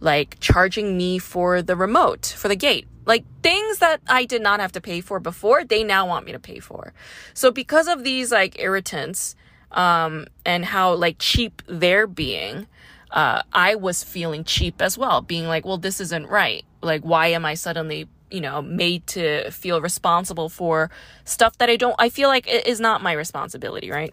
like 0.00 0.38
charging 0.40 0.96
me 0.96 1.18
for 1.18 1.62
the 1.62 1.76
remote, 1.76 2.34
for 2.36 2.48
the 2.48 2.56
gate. 2.56 2.86
Like 3.06 3.24
things 3.42 3.78
that 3.78 4.00
I 4.06 4.24
did 4.24 4.42
not 4.42 4.60
have 4.60 4.72
to 4.72 4.80
pay 4.80 5.00
for 5.00 5.18
before, 5.18 5.64
they 5.64 5.82
now 5.82 6.06
want 6.06 6.24
me 6.24 6.32
to 6.32 6.38
pay 6.38 6.60
for. 6.60 6.92
So 7.32 7.50
because 7.50 7.88
of 7.88 8.04
these 8.04 8.30
like 8.30 8.58
irritants, 8.58 9.34
um, 9.72 10.26
and 10.46 10.64
how 10.64 10.94
like 10.94 11.16
cheap 11.18 11.62
they're 11.66 12.06
being, 12.06 12.66
uh, 13.14 13.42
I 13.52 13.76
was 13.76 14.02
feeling 14.02 14.42
cheap 14.42 14.82
as 14.82 14.98
well, 14.98 15.22
being 15.22 15.46
like, 15.46 15.64
well, 15.64 15.78
this 15.78 16.00
isn't 16.00 16.26
right. 16.26 16.64
Like, 16.82 17.02
why 17.02 17.28
am 17.28 17.44
I 17.44 17.54
suddenly, 17.54 18.08
you 18.28 18.40
know, 18.40 18.60
made 18.60 19.06
to 19.08 19.50
feel 19.52 19.80
responsible 19.80 20.48
for 20.48 20.90
stuff 21.24 21.56
that 21.58 21.70
I 21.70 21.76
don't, 21.76 21.94
I 21.96 22.08
feel 22.08 22.28
like 22.28 22.48
it 22.48 22.66
is 22.66 22.80
not 22.80 23.02
my 23.02 23.12
responsibility, 23.12 23.88
right? 23.90 24.12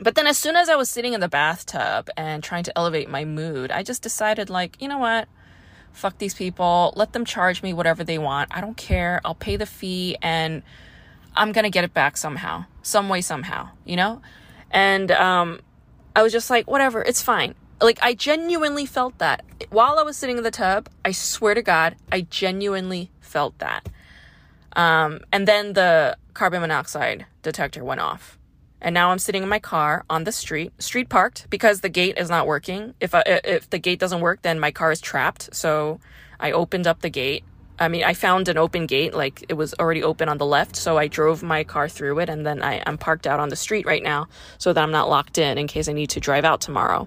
But 0.00 0.14
then 0.14 0.26
as 0.26 0.38
soon 0.38 0.56
as 0.56 0.70
I 0.70 0.76
was 0.76 0.88
sitting 0.88 1.12
in 1.12 1.20
the 1.20 1.28
bathtub 1.28 2.08
and 2.16 2.42
trying 2.42 2.64
to 2.64 2.78
elevate 2.78 3.10
my 3.10 3.26
mood, 3.26 3.70
I 3.70 3.82
just 3.82 4.00
decided, 4.00 4.48
like, 4.48 4.80
you 4.80 4.88
know 4.88 4.96
what? 4.96 5.28
Fuck 5.92 6.16
these 6.16 6.32
people. 6.32 6.94
Let 6.96 7.12
them 7.12 7.26
charge 7.26 7.62
me 7.62 7.74
whatever 7.74 8.02
they 8.02 8.16
want. 8.16 8.48
I 8.50 8.62
don't 8.62 8.78
care. 8.78 9.20
I'll 9.26 9.34
pay 9.34 9.56
the 9.56 9.66
fee 9.66 10.16
and 10.22 10.62
I'm 11.36 11.52
going 11.52 11.64
to 11.64 11.70
get 11.70 11.84
it 11.84 11.92
back 11.92 12.16
somehow, 12.16 12.64
some 12.80 13.10
way, 13.10 13.20
somehow, 13.20 13.68
you 13.84 13.96
know? 13.96 14.22
And 14.70 15.10
um, 15.10 15.60
I 16.16 16.22
was 16.22 16.32
just 16.32 16.48
like, 16.48 16.66
whatever, 16.66 17.02
it's 17.02 17.20
fine. 17.20 17.54
Like, 17.80 17.98
I 18.02 18.14
genuinely 18.14 18.86
felt 18.86 19.18
that. 19.18 19.44
While 19.70 19.98
I 19.98 20.02
was 20.02 20.16
sitting 20.16 20.36
in 20.36 20.44
the 20.44 20.50
tub, 20.50 20.88
I 21.04 21.12
swear 21.12 21.54
to 21.54 21.62
God, 21.62 21.96
I 22.12 22.22
genuinely 22.22 23.10
felt 23.20 23.58
that. 23.58 23.88
Um, 24.74 25.20
and 25.32 25.48
then 25.48 25.72
the 25.72 26.16
carbon 26.34 26.60
monoxide 26.60 27.26
detector 27.42 27.82
went 27.82 28.00
off. 28.00 28.38
And 28.82 28.94
now 28.94 29.10
I'm 29.10 29.18
sitting 29.18 29.42
in 29.42 29.48
my 29.48 29.58
car 29.58 30.04
on 30.08 30.24
the 30.24 30.32
street, 30.32 30.72
street 30.82 31.08
parked 31.08 31.48
because 31.50 31.80
the 31.80 31.88
gate 31.88 32.16
is 32.16 32.30
not 32.30 32.46
working. 32.46 32.94
If 33.00 33.14
I, 33.14 33.22
if 33.26 33.68
the 33.68 33.78
gate 33.78 33.98
doesn't 33.98 34.20
work, 34.20 34.42
then 34.42 34.58
my 34.58 34.70
car 34.70 34.90
is 34.90 35.00
trapped. 35.00 35.54
So 35.54 36.00
I 36.38 36.52
opened 36.52 36.86
up 36.86 37.00
the 37.00 37.10
gate. 37.10 37.44
I 37.78 37.88
mean, 37.88 38.04
I 38.04 38.14
found 38.14 38.48
an 38.48 38.58
open 38.58 38.86
gate, 38.86 39.14
like 39.14 39.44
it 39.48 39.54
was 39.54 39.74
already 39.74 40.02
open 40.02 40.28
on 40.28 40.38
the 40.38 40.46
left. 40.46 40.76
So 40.76 40.96
I 40.96 41.08
drove 41.08 41.42
my 41.42 41.64
car 41.64 41.88
through 41.88 42.18
it 42.20 42.28
and 42.28 42.46
then 42.46 42.62
I, 42.62 42.82
I'm 42.86 42.96
parked 42.96 43.26
out 43.26 43.40
on 43.40 43.50
the 43.50 43.56
street 43.56 43.86
right 43.86 44.02
now 44.02 44.28
so 44.58 44.72
that 44.72 44.82
I'm 44.82 44.90
not 44.90 45.10
locked 45.10 45.36
in 45.38 45.58
in 45.58 45.66
case 45.66 45.88
I 45.88 45.92
need 45.92 46.10
to 46.10 46.20
drive 46.20 46.44
out 46.44 46.60
tomorrow. 46.60 47.06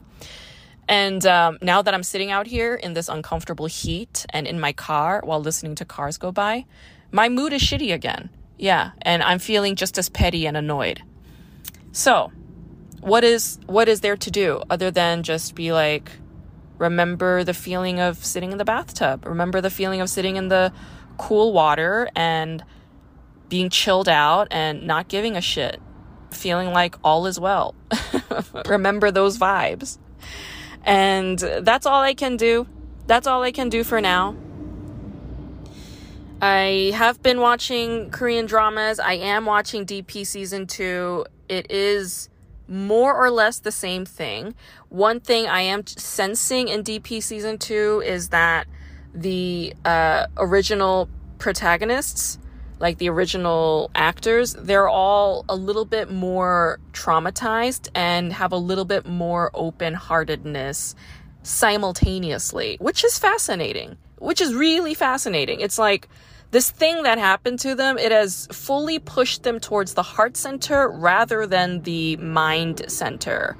And 0.87 1.25
um, 1.25 1.57
now 1.61 1.81
that 1.81 1.93
I'm 1.93 2.03
sitting 2.03 2.31
out 2.31 2.47
here 2.47 2.75
in 2.75 2.93
this 2.93 3.07
uncomfortable 3.09 3.67
heat 3.67 4.25
and 4.31 4.45
in 4.45 4.59
my 4.59 4.73
car 4.73 5.21
while 5.23 5.39
listening 5.39 5.75
to 5.75 5.85
cars 5.85 6.17
go 6.17 6.31
by, 6.31 6.65
my 7.11 7.29
mood 7.29 7.53
is 7.53 7.61
shitty 7.61 7.93
again. 7.93 8.29
Yeah, 8.57 8.91
and 9.01 9.23
I'm 9.23 9.39
feeling 9.39 9.75
just 9.75 9.97
as 9.97 10.09
petty 10.09 10.45
and 10.45 10.55
annoyed. 10.55 11.01
So, 11.91 12.31
what 13.01 13.23
is 13.23 13.59
what 13.65 13.89
is 13.89 14.01
there 14.01 14.17
to 14.17 14.31
do 14.31 14.63
other 14.69 14.89
than 14.89 15.23
just 15.23 15.55
be 15.55 15.73
like 15.73 16.11
remember 16.77 17.43
the 17.43 17.53
feeling 17.53 17.99
of 17.99 18.23
sitting 18.23 18.51
in 18.51 18.57
the 18.57 18.65
bathtub, 18.65 19.25
remember 19.25 19.61
the 19.61 19.69
feeling 19.69 20.01
of 20.01 20.09
sitting 20.09 20.35
in 20.35 20.47
the 20.47 20.71
cool 21.17 21.53
water 21.53 22.09
and 22.15 22.63
being 23.49 23.69
chilled 23.69 24.09
out 24.09 24.47
and 24.51 24.85
not 24.87 25.07
giving 25.07 25.37
a 25.37 25.41
shit, 25.41 25.79
feeling 26.31 26.71
like 26.71 26.95
all 27.03 27.25
is 27.27 27.39
well. 27.39 27.75
remember 28.65 29.11
those 29.11 29.37
vibes. 29.37 29.97
And 30.83 31.39
that's 31.39 31.85
all 31.85 32.01
I 32.01 32.13
can 32.13 32.37
do. 32.37 32.67
That's 33.07 33.27
all 33.27 33.43
I 33.43 33.51
can 33.51 33.69
do 33.69 33.83
for 33.83 34.01
now. 34.01 34.35
I 36.41 36.91
have 36.95 37.23
been 37.23 37.39
watching 37.39 38.11
Korean 38.11 38.45
dramas. 38.45 38.99
I 38.99 39.13
am 39.13 39.45
watching 39.45 39.85
DP 39.85 40.25
season 40.25 40.67
2 40.67 41.25
it 41.49 41.69
is 41.71 42.29
more 42.67 43.13
or 43.13 43.29
less 43.29 43.59
the 43.59 43.71
same 43.71 44.05
thing. 44.05 44.55
One 44.89 45.19
thing 45.19 45.47
I 45.47 45.61
am 45.61 45.85
sensing 45.85 46.67
in 46.67 46.83
DP 46.83 47.21
season 47.21 47.57
two 47.57 48.01
is 48.05 48.29
that 48.29 48.67
the 49.13 49.75
uh, 49.85 50.27
original 50.37 51.09
protagonists, 51.37 52.39
like 52.83 52.97
the 52.97 53.07
original 53.07 53.89
actors, 53.95 54.55
they're 54.59 54.89
all 54.89 55.45
a 55.47 55.55
little 55.55 55.85
bit 55.85 56.11
more 56.11 56.81
traumatized 56.91 57.87
and 57.95 58.33
have 58.33 58.51
a 58.51 58.57
little 58.57 58.83
bit 58.83 59.05
more 59.05 59.49
open 59.53 59.93
heartedness 59.93 60.93
simultaneously, 61.43 62.75
which 62.81 63.05
is 63.05 63.17
fascinating, 63.17 63.95
which 64.17 64.41
is 64.41 64.53
really 64.53 64.93
fascinating. 64.93 65.61
It's 65.61 65.79
like, 65.79 66.09
this 66.51 66.69
thing 66.69 67.03
that 67.03 67.17
happened 67.17 67.59
to 67.59 67.73
them, 67.73 67.97
it 67.97 68.11
has 68.11 68.47
fully 68.51 68.99
pushed 68.99 69.43
them 69.43 69.61
towards 69.61 69.93
the 69.93 70.03
heart 70.03 70.35
center 70.35 70.89
rather 70.89 71.47
than 71.47 71.83
the 71.83 72.17
mind 72.17 72.83
center. 72.89 73.55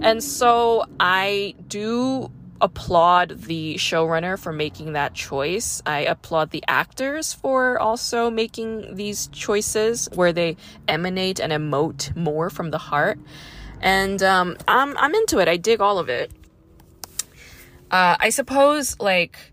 And 0.00 0.24
so 0.24 0.86
I 0.98 1.54
do 1.68 2.32
applaud 2.60 3.42
the 3.42 3.74
showrunner 3.74 4.38
for 4.38 4.52
making 4.52 4.92
that 4.92 5.14
choice. 5.14 5.82
I 5.84 6.00
applaud 6.00 6.50
the 6.50 6.62
actors 6.68 7.32
for 7.32 7.78
also 7.78 8.30
making 8.30 8.94
these 8.94 9.26
choices 9.28 10.08
where 10.14 10.32
they 10.32 10.56
emanate 10.88 11.40
and 11.40 11.52
emote 11.52 12.14
more 12.16 12.50
from 12.50 12.70
the 12.70 12.78
heart. 12.78 13.18
And 13.80 14.22
um, 14.22 14.56
I'm 14.66 14.96
I'm 14.96 15.14
into 15.14 15.38
it. 15.38 15.48
I 15.48 15.56
dig 15.56 15.80
all 15.80 15.98
of 15.98 16.08
it. 16.08 16.30
Uh, 17.90 18.16
I 18.18 18.30
suppose 18.30 18.98
like 18.98 19.52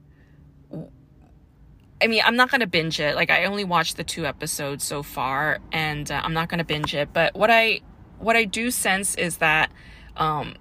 I 2.02 2.08
mean, 2.08 2.22
I'm 2.26 2.36
not 2.36 2.50
gonna 2.50 2.68
binge 2.68 3.00
it. 3.00 3.16
Like, 3.16 3.30
I 3.30 3.46
only 3.46 3.64
watched 3.64 3.96
the 3.96 4.04
two 4.04 4.26
episodes 4.26 4.84
so 4.84 5.04
far, 5.04 5.60
and 5.72 6.10
uh, 6.12 6.20
I'm 6.24 6.34
not 6.34 6.50
gonna 6.50 6.64
binge 6.64 6.96
it. 6.96 7.14
But 7.14 7.36
what 7.36 7.52
I 7.52 7.82
what 8.18 8.36
I 8.36 8.46
do 8.46 8.72
sense 8.72 9.16
is 9.16 9.38
that 9.38 9.72
um, 10.18 10.56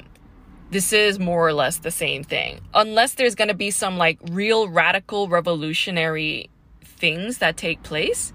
this 0.70 0.92
is 0.92 1.18
more 1.18 1.46
or 1.46 1.52
less 1.52 1.78
the 1.78 1.90
same 1.90 2.24
thing, 2.24 2.60
unless 2.74 3.14
there's 3.14 3.34
gonna 3.34 3.54
be 3.54 3.70
some 3.70 3.98
like 3.98 4.18
real 4.30 4.68
radical 4.68 5.28
revolutionary 5.28 6.50
things 6.84 7.38
that 7.38 7.56
take 7.56 7.82
place. 7.82 8.32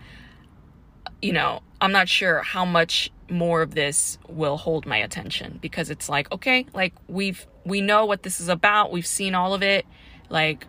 You 1.22 1.34
know, 1.34 1.62
I'm 1.82 1.92
not 1.92 2.10
sure 2.10 2.42
how 2.42 2.65
much 2.65 3.12
more 3.30 3.62
of 3.62 3.74
this 3.74 4.18
will 4.30 4.58
hold 4.58 4.86
my 4.86 4.98
attention 4.98 5.60
because 5.62 5.89
it's 5.89 6.10
like, 6.10 6.32
okay, 6.32 6.65
like 6.74 6.94
we've 7.08 7.46
we 7.65 7.82
know 7.82 8.06
what 8.06 8.24
this 8.24 8.39
is 8.39 8.50
about. 8.50 8.92
We've 8.92 9.08
seen 9.08 9.34
all 9.34 9.54
of 9.54 9.63
it. 9.63 9.86
Like, 10.30 10.68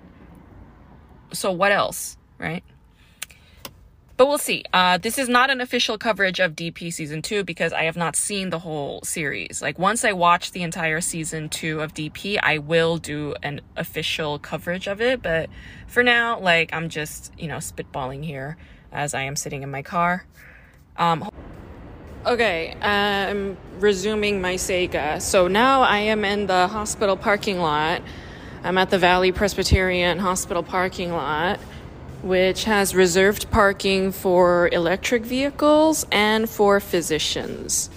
so 1.33 1.53
what 1.53 1.73
else? 1.73 2.17
right? 2.39 2.65
But 4.17 4.29
we'll 4.29 4.39
see. 4.39 4.65
Uh, 4.73 4.97
this 4.97 5.19
is 5.19 5.29
not 5.29 5.51
an 5.51 5.61
official 5.61 5.99
coverage 5.99 6.41
of 6.41 6.57
DP 6.57 6.91
season 6.91 7.21
two 7.21 7.45
because 7.45 7.75
I 7.75 7.83
have 7.83 7.97
not 7.97 8.17
seen 8.17 8.49
the 8.49 8.59
whole 8.59 9.03
series. 9.03 9.61
Like, 9.61 9.79
once 9.79 10.07
I 10.07 10.13
watch 10.13 10.53
the 10.53 10.63
entire 10.63 11.03
season 11.03 11.51
two 11.51 11.83
of 11.83 11.93
DP, 11.93 12.39
I 12.43 12.59
will 12.59 12.97
do 12.97 13.35
an 13.43 13.61
official 13.77 14.39
coverage 14.39 14.87
of 14.87 15.03
it. 15.03 15.21
But 15.21 15.51
for 15.87 16.03
now, 16.03 16.41
like, 16.41 16.73
I'm 16.73 16.89
just, 16.89 17.33
you 17.39 17.47
know, 17.47 17.59
spitballing 17.59 18.25
here 18.25 18.57
as 18.91 19.13
I 19.13 19.23
am 19.23 19.37
sitting 19.37 19.63
in 19.63 19.71
my 19.71 19.83
car. 19.83 20.25
Um, 20.97 21.29
okay, 22.25 22.75
I'm 22.81 23.59
resuming 23.81 24.41
my 24.41 24.57
saga. 24.57 25.21
So 25.21 25.47
now 25.47 25.83
I 25.83 25.99
am 25.99 26.25
in 26.25 26.47
the 26.47 26.69
hospital 26.69 27.19
parking 27.19 27.59
lot. 27.59 28.01
I'm 28.65 28.79
at 28.79 28.89
the 28.89 28.99
Valley 28.99 29.31
Presbyterian 29.31 30.19
Hospital 30.19 30.63
parking 30.63 31.13
lot 31.13 31.61
which 32.27 32.65
has 32.65 32.95
reserved 32.95 33.51
parking 33.51 34.11
for 34.11 34.69
electric 34.73 35.25
vehicles 35.25 36.05
and 36.11 36.51
for 36.51 36.81
physicians. 36.81 37.89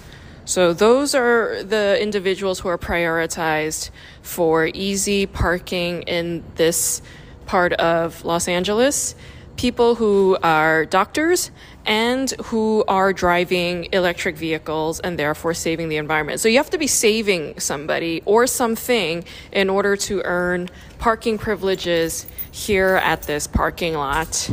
So, 0.44 0.72
those 0.72 1.14
are 1.14 1.62
the 1.62 1.98
individuals 2.00 2.60
who 2.60 2.68
are 2.68 2.78
prioritized 2.78 3.90
for 4.22 4.66
easy 4.66 5.26
parking 5.26 6.02
in 6.02 6.44
this 6.56 7.02
part 7.46 7.72
of 7.74 8.24
Los 8.24 8.48
Angeles. 8.48 9.14
People 9.56 9.96
who 9.96 10.38
are 10.42 10.86
doctors 10.86 11.50
and 11.90 12.30
who 12.44 12.84
are 12.86 13.12
driving 13.12 13.88
electric 13.92 14.36
vehicles 14.36 15.00
and 15.00 15.18
therefore 15.18 15.52
saving 15.52 15.88
the 15.88 15.96
environment. 15.96 16.38
So 16.38 16.46
you 16.46 16.56
have 16.58 16.70
to 16.70 16.78
be 16.78 16.86
saving 16.86 17.58
somebody 17.58 18.22
or 18.26 18.46
something 18.46 19.24
in 19.50 19.68
order 19.68 19.96
to 19.96 20.22
earn 20.24 20.70
parking 21.00 21.36
privileges 21.36 22.28
here 22.52 22.94
at 23.02 23.24
this 23.24 23.48
parking 23.48 23.94
lot. 23.94 24.48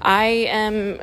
I 0.00 0.26
am 0.48 1.00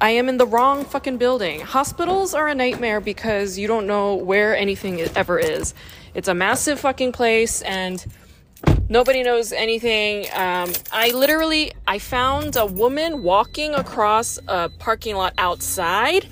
I 0.00 0.10
am 0.10 0.28
in 0.28 0.36
the 0.36 0.46
wrong 0.46 0.84
fucking 0.84 1.18
building. 1.18 1.60
Hospitals 1.60 2.34
are 2.34 2.48
a 2.48 2.54
nightmare 2.54 3.00
because 3.00 3.56
you 3.56 3.68
don't 3.68 3.86
know 3.86 4.16
where 4.16 4.56
anything 4.56 5.00
ever 5.14 5.38
is. 5.38 5.74
It's 6.12 6.26
a 6.26 6.34
massive 6.34 6.80
fucking 6.80 7.12
place 7.12 7.62
and 7.62 8.04
nobody 8.88 9.22
knows 9.22 9.52
anything. 9.52 10.26
Um, 10.34 10.72
I 10.90 11.12
literally 11.14 11.72
I 11.90 11.98
found 11.98 12.54
a 12.54 12.66
woman 12.66 13.24
walking 13.24 13.74
across 13.74 14.38
a 14.46 14.68
parking 14.68 15.16
lot 15.16 15.34
outside 15.36 16.28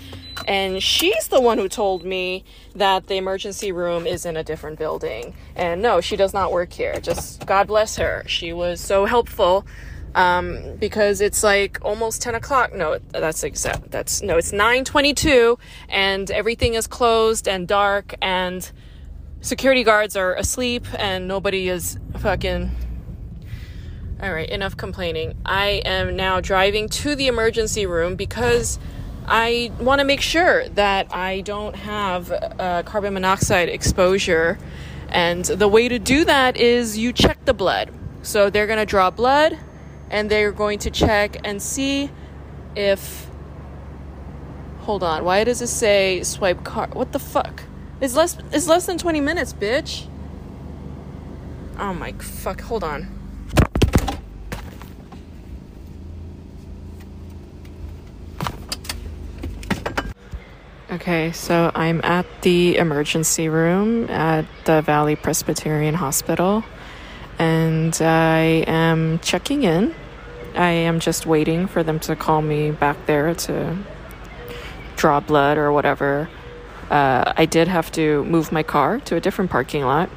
and 0.46 0.80
she's 0.80 1.26
the 1.26 1.40
one 1.40 1.58
who 1.58 1.68
told 1.68 2.04
me 2.04 2.44
that 2.76 3.08
the 3.08 3.16
emergency 3.16 3.72
room 3.72 4.06
is 4.06 4.24
in 4.24 4.36
a 4.36 4.44
different 4.44 4.78
building. 4.78 5.34
And 5.56 5.82
no, 5.82 6.00
she 6.00 6.14
does 6.14 6.32
not 6.32 6.52
work 6.52 6.72
here. 6.72 7.00
Just 7.00 7.44
God 7.44 7.66
bless 7.66 7.96
her. 7.96 8.22
She 8.28 8.52
was 8.52 8.80
so 8.80 9.04
helpful 9.04 9.66
um, 10.14 10.76
because 10.76 11.20
it's 11.20 11.42
like 11.42 11.80
almost 11.82 12.22
10 12.22 12.36
o'clock. 12.36 12.72
No, 12.72 13.00
that's 13.08 13.42
exact. 13.42 13.90
That's 13.90 14.22
no, 14.22 14.36
it's 14.36 14.52
9:22, 14.52 15.58
and 15.88 16.30
everything 16.30 16.74
is 16.74 16.86
closed 16.86 17.48
and 17.48 17.66
dark, 17.66 18.14
and 18.22 18.70
security 19.40 19.82
guards 19.82 20.14
are 20.14 20.36
asleep, 20.36 20.86
and 20.96 21.26
nobody 21.26 21.68
is 21.68 21.98
fucking 22.18 22.70
All 24.20 24.32
right, 24.32 24.50
enough 24.50 24.76
complaining. 24.76 25.36
I 25.46 25.80
am 25.84 26.16
now 26.16 26.40
driving 26.40 26.88
to 26.88 27.14
the 27.14 27.28
emergency 27.28 27.86
room 27.86 28.16
because 28.16 28.80
I 29.28 29.70
want 29.78 30.00
to 30.00 30.04
make 30.04 30.20
sure 30.20 30.68
that 30.70 31.14
I 31.14 31.42
don't 31.42 31.76
have 31.76 32.32
uh, 32.32 32.82
carbon 32.82 33.14
monoxide 33.14 33.68
exposure. 33.68 34.58
And 35.08 35.44
the 35.44 35.68
way 35.68 35.88
to 35.88 36.00
do 36.00 36.24
that 36.24 36.56
is 36.56 36.98
you 36.98 37.12
check 37.12 37.44
the 37.44 37.54
blood. 37.54 37.92
So 38.22 38.50
they're 38.50 38.66
going 38.66 38.80
to 38.80 38.86
draw 38.86 39.10
blood 39.10 39.56
and 40.10 40.28
they're 40.28 40.50
going 40.50 40.80
to 40.80 40.90
check 40.90 41.36
and 41.44 41.62
see 41.62 42.10
if. 42.74 43.28
Hold 44.80 45.04
on, 45.04 45.24
why 45.24 45.44
does 45.44 45.62
it 45.62 45.68
say 45.68 46.24
swipe 46.24 46.64
card? 46.64 46.94
What 46.94 47.12
the 47.12 47.20
fuck? 47.20 47.62
It's 48.00 48.16
less, 48.16 48.36
it's 48.50 48.66
less 48.66 48.86
than 48.86 48.98
20 48.98 49.20
minutes, 49.20 49.52
bitch. 49.52 50.08
Oh 51.78 51.94
my 51.94 52.12
fuck, 52.14 52.62
hold 52.62 52.82
on. 52.82 53.17
Okay, 61.00 61.30
so 61.30 61.70
I'm 61.76 62.00
at 62.02 62.26
the 62.42 62.76
emergency 62.76 63.48
room 63.48 64.10
at 64.10 64.46
the 64.64 64.82
Valley 64.82 65.14
Presbyterian 65.14 65.94
Hospital 65.94 66.64
and 67.38 67.96
I 68.02 68.64
am 68.66 69.20
checking 69.20 69.62
in. 69.62 69.94
I 70.56 70.70
am 70.70 70.98
just 70.98 71.24
waiting 71.24 71.68
for 71.68 71.84
them 71.84 72.00
to 72.00 72.16
call 72.16 72.42
me 72.42 72.72
back 72.72 73.06
there 73.06 73.32
to 73.32 73.78
draw 74.96 75.20
blood 75.20 75.56
or 75.56 75.70
whatever. 75.70 76.28
Uh, 76.90 77.32
I 77.36 77.46
did 77.46 77.68
have 77.68 77.92
to 77.92 78.24
move 78.24 78.50
my 78.50 78.64
car 78.64 78.98
to 79.02 79.14
a 79.14 79.20
different 79.20 79.52
parking 79.52 79.84
lot. 79.84 80.10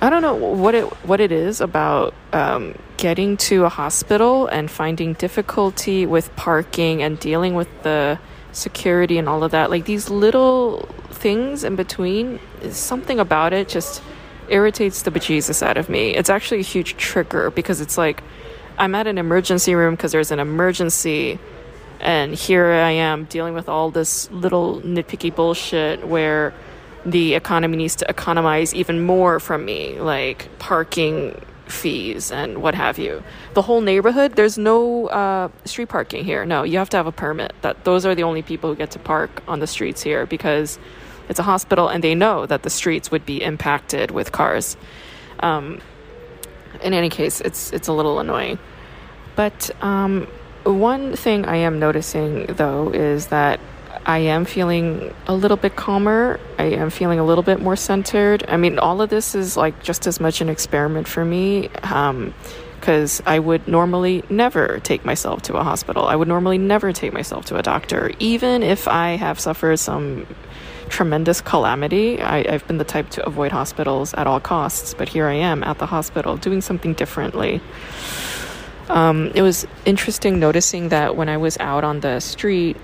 I 0.00 0.08
don't 0.08 0.22
know 0.22 0.36
what 0.36 0.76
it 0.76 0.84
what 1.04 1.20
it 1.20 1.32
is 1.32 1.60
about 1.60 2.14
um, 2.32 2.78
getting 2.96 3.36
to 3.38 3.64
a 3.64 3.68
hospital 3.68 4.46
and 4.46 4.70
finding 4.70 5.14
difficulty 5.14 6.06
with 6.06 6.34
parking 6.36 7.02
and 7.02 7.18
dealing 7.18 7.56
with 7.56 7.82
the 7.82 8.20
security 8.52 9.18
and 9.18 9.28
all 9.28 9.42
of 9.42 9.50
that. 9.50 9.70
Like 9.70 9.84
these 9.84 10.08
little 10.10 10.88
things 11.10 11.64
in 11.64 11.76
between, 11.76 12.38
something 12.70 13.18
about 13.18 13.52
it 13.52 13.68
just 13.68 14.02
irritates 14.48 15.02
the 15.02 15.10
bejesus 15.10 15.62
out 15.62 15.76
of 15.76 15.88
me. 15.88 16.14
It's 16.14 16.30
actually 16.30 16.60
a 16.60 16.64
huge 16.64 16.96
trigger 16.96 17.50
because 17.50 17.80
it's 17.80 17.96
like 17.98 18.22
I'm 18.78 18.94
at 18.94 19.06
an 19.06 19.18
emergency 19.18 19.74
room 19.74 19.94
because 19.94 20.12
there's 20.12 20.30
an 20.30 20.38
emergency, 20.38 21.38
and 22.00 22.34
here 22.34 22.66
I 22.66 22.90
am 22.90 23.24
dealing 23.24 23.54
with 23.54 23.68
all 23.68 23.90
this 23.90 24.30
little 24.30 24.80
nitpicky 24.80 25.34
bullshit 25.34 26.06
where 26.06 26.52
the 27.04 27.34
economy 27.34 27.76
needs 27.76 27.96
to 27.96 28.08
economize 28.08 28.74
even 28.74 29.04
more 29.04 29.40
from 29.40 29.64
me, 29.64 30.00
like 30.00 30.48
parking 30.58 31.40
fees 31.72 32.30
and 32.30 32.62
what 32.62 32.74
have 32.74 32.98
you. 32.98 33.22
The 33.54 33.62
whole 33.62 33.80
neighborhood, 33.80 34.36
there's 34.36 34.58
no 34.58 35.08
uh, 35.08 35.48
street 35.64 35.88
parking 35.88 36.24
here. 36.24 36.44
No, 36.44 36.62
you 36.62 36.78
have 36.78 36.90
to 36.90 36.96
have 36.96 37.06
a 37.06 37.12
permit. 37.12 37.52
That 37.62 37.84
those 37.84 38.06
are 38.06 38.14
the 38.14 38.22
only 38.22 38.42
people 38.42 38.70
who 38.70 38.76
get 38.76 38.90
to 38.92 38.98
park 38.98 39.42
on 39.48 39.60
the 39.60 39.66
streets 39.66 40.02
here 40.02 40.26
because 40.26 40.78
it's 41.28 41.38
a 41.38 41.42
hospital 41.42 41.88
and 41.88 42.04
they 42.04 42.14
know 42.14 42.46
that 42.46 42.62
the 42.62 42.70
streets 42.70 43.10
would 43.10 43.24
be 43.24 43.42
impacted 43.42 44.10
with 44.10 44.32
cars. 44.32 44.76
Um, 45.40 45.80
in 46.82 46.94
any 46.94 47.10
case, 47.10 47.40
it's 47.40 47.72
it's 47.72 47.88
a 47.88 47.92
little 47.92 48.18
annoying. 48.20 48.58
But 49.34 49.70
um, 49.82 50.26
one 50.64 51.16
thing 51.16 51.46
I 51.46 51.56
am 51.56 51.78
noticing 51.78 52.46
though 52.46 52.90
is 52.90 53.28
that 53.28 53.60
I 54.04 54.18
am 54.18 54.44
feeling 54.44 55.14
a 55.26 55.34
little 55.34 55.56
bit 55.56 55.76
calmer. 55.76 56.40
I 56.58 56.64
am 56.64 56.90
feeling 56.90 57.18
a 57.18 57.24
little 57.24 57.44
bit 57.44 57.60
more 57.60 57.76
centered. 57.76 58.44
I 58.48 58.56
mean, 58.56 58.78
all 58.78 59.00
of 59.00 59.10
this 59.10 59.34
is 59.34 59.56
like 59.56 59.82
just 59.82 60.06
as 60.06 60.18
much 60.20 60.40
an 60.40 60.48
experiment 60.48 61.06
for 61.06 61.24
me. 61.24 61.68
because 61.68 63.20
um, 63.20 63.26
I 63.26 63.38
would 63.38 63.68
normally 63.68 64.24
never 64.28 64.80
take 64.80 65.04
myself 65.04 65.42
to 65.42 65.56
a 65.56 65.62
hospital. 65.62 66.06
I 66.06 66.16
would 66.16 66.28
normally 66.28 66.58
never 66.58 66.92
take 66.92 67.12
myself 67.12 67.44
to 67.46 67.56
a 67.56 67.62
doctor, 67.62 68.10
even 68.18 68.62
if 68.62 68.88
I 68.88 69.10
have 69.16 69.38
suffered 69.38 69.78
some 69.78 70.26
tremendous 70.88 71.40
calamity. 71.40 72.20
I, 72.20 72.50
have 72.50 72.66
been 72.66 72.78
the 72.78 72.84
type 72.84 73.08
to 73.10 73.24
avoid 73.24 73.52
hospitals 73.52 74.14
at 74.14 74.26
all 74.26 74.40
costs, 74.40 74.94
but 74.94 75.08
here 75.08 75.26
I 75.26 75.34
am 75.34 75.62
at 75.62 75.78
the 75.78 75.86
hospital 75.86 76.36
doing 76.36 76.60
something 76.60 76.92
differently. 76.94 77.60
Um, 78.88 79.30
it 79.34 79.42
was 79.42 79.66
interesting 79.86 80.38
noticing 80.38 80.90
that 80.90 81.16
when 81.16 81.28
I 81.28 81.38
was 81.38 81.56
out 81.58 81.82
on 81.84 82.00
the 82.00 82.20
street, 82.20 82.76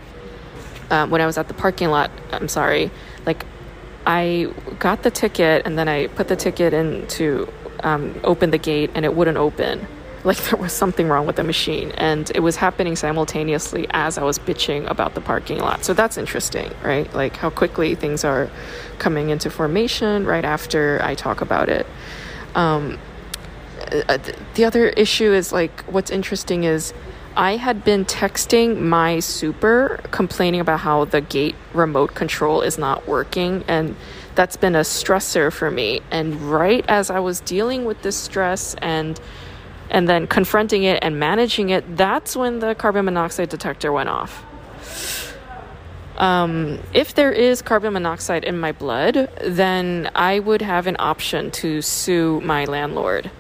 um, 0.91 1.11
when 1.11 1.21
I 1.21 1.27
was 1.27 1.39
at 1.39 1.49
the 1.49 1.55
parking 1.55 1.91
lot, 1.91 2.11
I'm 2.33 2.49
sorry, 2.49 2.91
like 3.27 3.45
I 4.07 4.53
got 4.79 5.03
the 5.03 5.11
ticket 5.11 5.67
and 5.67 5.79
then 5.79 5.89
I 5.89 6.07
put 6.07 6.29
the 6.29 6.37
ticket 6.37 6.73
in 6.73 7.07
to 7.09 7.53
um, 7.81 8.19
open 8.25 8.51
the 8.51 8.59
gate 8.59 8.91
and 8.95 9.05
it 9.05 9.15
wouldn't 9.15 9.37
open. 9.37 9.87
Like 10.25 10.37
there 10.49 10.59
was 10.59 10.73
something 10.73 11.09
wrong 11.09 11.27
with 11.27 11.37
the 11.37 11.45
machine 11.45 11.93
and 11.93 12.31
it 12.35 12.41
was 12.41 12.57
happening 12.57 12.97
simultaneously 12.97 13.87
as 13.91 14.19
I 14.19 14.23
was 14.23 14.39
bitching 14.39 14.91
about 14.91 15.15
the 15.15 15.21
parking 15.21 15.59
lot. 15.59 15.85
So 15.85 15.95
that's 15.95 16.17
interesting, 16.17 16.73
right? 16.83 17.13
Like 17.15 17.37
how 17.37 17.51
quickly 17.51 17.95
things 17.95 18.25
are 18.25 18.51
coming 18.99 19.31
into 19.31 19.51
formation 19.51 20.25
right 20.27 20.45
after 20.45 21.01
I 21.03 21.15
talk 21.15 21.41
about 21.41 21.69
it. 21.69 21.87
Um, 22.55 22.99
uh, 24.09 24.19
the 24.55 24.65
other 24.65 24.89
issue 24.89 25.33
is 25.33 25.53
like 25.53 25.83
what's 25.83 26.11
interesting 26.11 26.65
is 26.65 26.93
I 27.39 27.55
had 27.57 27.85
been 27.85 28.05
texting 28.05 28.81
my 28.81 29.21
super 29.21 30.01
complaining 30.11 30.59
about 30.59 30.81
how 30.81 31.05
the 31.05 31.21
gate 31.21 31.55
remote 31.73 32.17
control 32.17 32.63
is 32.63 32.79
not 32.79 33.07
working 33.07 33.63
and 33.69 33.95
that's 34.35 34.57
been 34.57 34.75
a 34.75 34.81
stressor 34.81 35.53
for 35.53 35.71
me 35.71 36.01
and 36.11 36.35
right 36.51 36.85
as 36.89 37.11
I 37.11 37.21
was 37.21 37.39
dealing 37.39 37.85
with 37.85 38.03
this 38.03 38.17
stress 38.17 38.75
and 38.83 39.21
and 39.89 40.09
then 40.09 40.27
confronting 40.27 40.83
it 40.83 40.99
and 41.01 41.21
managing 41.21 41.71
it 41.71 41.97
that's 41.97 42.35
when 42.35 42.59
the 42.59 42.75
carbon 42.75 43.05
monoxide 43.05 43.51
detector 43.51 43.93
went 43.93 44.09
off. 44.09 44.45
Um, 46.17 46.81
if 46.93 47.15
there 47.15 47.31
is 47.31 47.63
carbon 47.63 47.93
monoxide 47.93 48.43
in 48.43 48.59
my 48.59 48.73
blood, 48.73 49.31
then 49.41 50.11
I 50.17 50.41
would 50.41 50.63
have 50.63 50.89
an 50.89 50.97
option 50.99 51.53
to 51.53 51.81
sue 51.83 52.41
my 52.41 52.65
landlord. 52.65 53.31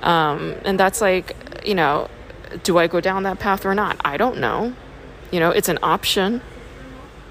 Um, 0.00 0.56
and 0.64 0.78
that's 0.80 1.00
like, 1.00 1.36
you 1.64 1.76
know, 1.76 2.08
do 2.62 2.78
I 2.78 2.86
go 2.86 3.00
down 3.00 3.24
that 3.24 3.38
path 3.38 3.64
or 3.66 3.74
not? 3.74 4.00
I 4.04 4.16
don't 4.16 4.38
know. 4.38 4.74
You 5.30 5.40
know, 5.40 5.50
it's 5.50 5.68
an 5.68 5.78
option. 5.82 6.40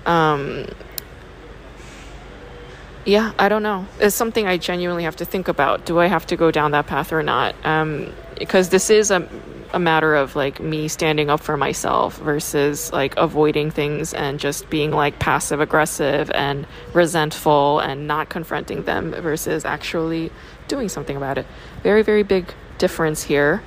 Um, 0.05 0.67
yeah, 3.05 3.33
I 3.37 3.49
don't 3.49 3.63
know. 3.63 3.85
It's 3.99 4.15
something 4.15 4.47
I 4.47 4.57
genuinely 4.57 5.03
have 5.03 5.15
to 5.17 5.25
think 5.25 5.47
about. 5.47 5.85
Do 5.85 5.99
I 5.99 6.07
have 6.07 6.25
to 6.27 6.35
go 6.35 6.51
down 6.51 6.71
that 6.71 6.87
path 6.87 7.13
or 7.13 7.21
not? 7.21 7.55
Um, 7.63 8.11
because 8.37 8.69
this 8.69 8.89
is 8.89 9.11
a, 9.11 9.27
a 9.73 9.79
matter 9.79 10.15
of 10.15 10.35
like 10.35 10.59
me 10.59 10.87
standing 10.87 11.29
up 11.29 11.39
for 11.39 11.55
myself 11.55 12.17
versus 12.17 12.91
like 12.91 13.15
avoiding 13.15 13.69
things 13.69 14.13
and 14.13 14.39
just 14.39 14.69
being 14.69 14.91
like 14.91 15.19
passive 15.19 15.61
aggressive 15.61 16.31
and 16.31 16.65
resentful 16.93 17.79
and 17.79 18.07
not 18.07 18.29
confronting 18.29 18.83
them 18.83 19.11
versus 19.11 19.65
actually 19.65 20.31
doing 20.67 20.89
something 20.89 21.15
about 21.15 21.37
it. 21.37 21.45
Very, 21.83 22.01
very 22.01 22.23
big 22.23 22.51
difference 22.77 23.23
here 23.23 23.61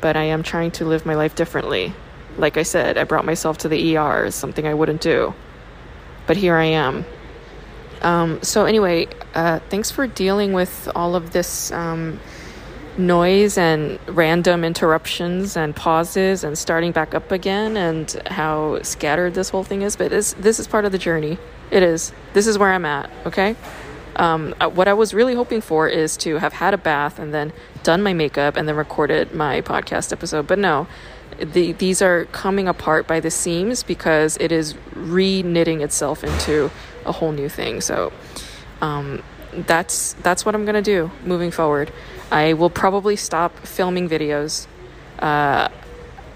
but 0.00 0.16
I 0.16 0.24
am 0.24 0.42
trying 0.42 0.70
to 0.72 0.84
live 0.84 1.06
my 1.06 1.14
life 1.14 1.34
differently. 1.34 1.92
Like 2.36 2.56
I 2.56 2.62
said, 2.62 2.98
I 2.98 3.04
brought 3.04 3.24
myself 3.24 3.58
to 3.58 3.68
the 3.68 3.96
ER, 3.96 4.30
something 4.30 4.66
I 4.66 4.74
wouldn't 4.74 5.00
do. 5.00 5.34
But 6.26 6.36
here 6.36 6.56
I 6.56 6.64
am. 6.64 7.04
Um, 8.02 8.40
so, 8.42 8.64
anyway, 8.64 9.08
uh, 9.34 9.58
thanks 9.70 9.90
for 9.90 10.06
dealing 10.06 10.52
with 10.52 10.88
all 10.94 11.16
of 11.16 11.32
this 11.32 11.72
um, 11.72 12.20
noise 12.96 13.58
and 13.58 13.98
random 14.08 14.64
interruptions 14.64 15.56
and 15.56 15.74
pauses 15.74 16.44
and 16.44 16.56
starting 16.56 16.92
back 16.92 17.14
up 17.14 17.32
again 17.32 17.76
and 17.76 18.20
how 18.26 18.80
scattered 18.82 19.34
this 19.34 19.48
whole 19.50 19.64
thing 19.64 19.82
is. 19.82 19.96
But 19.96 20.10
this, 20.10 20.34
this 20.34 20.60
is 20.60 20.66
part 20.66 20.84
of 20.84 20.92
the 20.92 20.98
journey. 20.98 21.38
It 21.70 21.82
is. 21.82 22.12
This 22.32 22.46
is 22.46 22.58
where 22.58 22.72
I'm 22.72 22.84
at, 22.84 23.10
okay? 23.26 23.56
Um, 24.18 24.54
uh, 24.60 24.68
what 24.68 24.88
I 24.88 24.94
was 24.94 25.14
really 25.14 25.34
hoping 25.34 25.60
for 25.60 25.88
is 25.88 26.16
to 26.18 26.38
have 26.38 26.54
had 26.54 26.74
a 26.74 26.78
bath 26.78 27.18
and 27.18 27.32
then 27.32 27.52
done 27.84 28.02
my 28.02 28.12
makeup 28.12 28.56
and 28.56 28.68
then 28.68 28.74
recorded 28.74 29.32
my 29.32 29.60
podcast 29.60 30.12
episode. 30.12 30.46
But 30.46 30.58
no, 30.58 30.88
the, 31.38 31.72
these 31.72 32.02
are 32.02 32.24
coming 32.26 32.66
apart 32.66 33.06
by 33.06 33.20
the 33.20 33.30
seams 33.30 33.82
because 33.82 34.36
it 34.38 34.50
is 34.50 34.74
re 34.94 35.42
knitting 35.42 35.80
itself 35.80 36.24
into 36.24 36.70
a 37.06 37.12
whole 37.12 37.32
new 37.32 37.48
thing. 37.48 37.80
So 37.80 38.12
um, 38.80 39.22
that's 39.52 40.14
that's 40.14 40.44
what 40.44 40.54
I'm 40.54 40.64
gonna 40.64 40.82
do 40.82 41.10
moving 41.24 41.50
forward. 41.50 41.92
I 42.30 42.52
will 42.54 42.70
probably 42.70 43.16
stop 43.16 43.56
filming 43.60 44.08
videos. 44.08 44.66
Uh, 45.18 45.68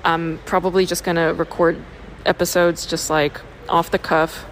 I'm 0.04 0.38
probably 0.46 0.86
just 0.86 1.04
gonna 1.04 1.34
record 1.34 1.82
episodes 2.24 2.86
just 2.86 3.10
like 3.10 3.40
off 3.68 3.90
the 3.90 3.98
cuff 3.98 4.46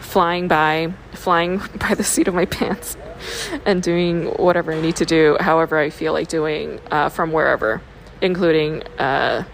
flying 0.00 0.48
by, 0.48 0.92
flying 1.12 1.58
by 1.78 1.94
the 1.94 2.04
seat 2.04 2.28
of 2.28 2.34
my 2.34 2.44
pants, 2.46 2.96
and 3.64 3.82
doing 3.82 4.26
whatever 4.26 4.72
I 4.72 4.80
need 4.80 4.96
to 4.96 5.04
do, 5.04 5.36
however 5.40 5.78
I 5.78 5.90
feel 5.90 6.12
like 6.12 6.28
doing 6.28 6.80
uh, 6.90 7.08
from 7.08 7.32
wherever, 7.32 7.82
including 8.22 8.82
uh, 8.98 9.44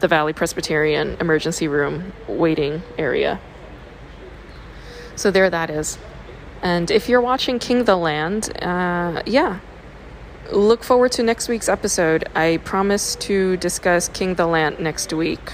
the 0.00 0.08
Valley 0.08 0.32
Presbyterian 0.32 1.16
emergency 1.20 1.68
room 1.68 2.12
waiting 2.26 2.82
area. 2.96 3.40
So 5.16 5.30
there 5.30 5.50
that 5.50 5.70
is. 5.70 5.98
And 6.62 6.90
if 6.90 7.08
you're 7.08 7.20
watching 7.20 7.58
King 7.58 7.84
the 7.84 7.96
Land, 7.96 8.56
uh, 8.62 9.22
yeah, 9.26 9.60
look 10.52 10.82
forward 10.82 11.12
to 11.12 11.22
next 11.22 11.48
week's 11.48 11.68
episode. 11.68 12.28
I 12.34 12.58
promise 12.64 13.16
to 13.16 13.56
discuss 13.56 14.08
King 14.08 14.34
the 14.34 14.46
Land 14.46 14.78
next 14.78 15.12
week. 15.12 15.52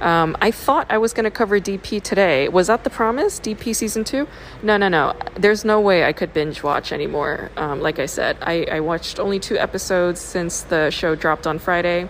Um, 0.00 0.36
I 0.40 0.50
thought 0.50 0.86
I 0.88 0.98
was 0.98 1.12
going 1.12 1.24
to 1.24 1.30
cover 1.30 1.60
DP 1.60 2.02
today. 2.02 2.48
Was 2.48 2.68
that 2.68 2.84
the 2.84 2.90
promise? 2.90 3.38
DP 3.38 3.76
season 3.76 4.02
two? 4.04 4.26
No, 4.62 4.76
no, 4.76 4.88
no. 4.88 5.14
There's 5.36 5.64
no 5.64 5.80
way 5.80 6.04
I 6.04 6.12
could 6.12 6.32
binge 6.32 6.62
watch 6.62 6.90
anymore. 6.92 7.50
Um, 7.56 7.80
like 7.80 7.98
I 7.98 8.06
said, 8.06 8.38
I, 8.40 8.64
I 8.64 8.80
watched 8.80 9.20
only 9.20 9.38
two 9.38 9.58
episodes 9.58 10.20
since 10.20 10.62
the 10.62 10.90
show 10.90 11.14
dropped 11.14 11.46
on 11.46 11.58
Friday, 11.58 12.08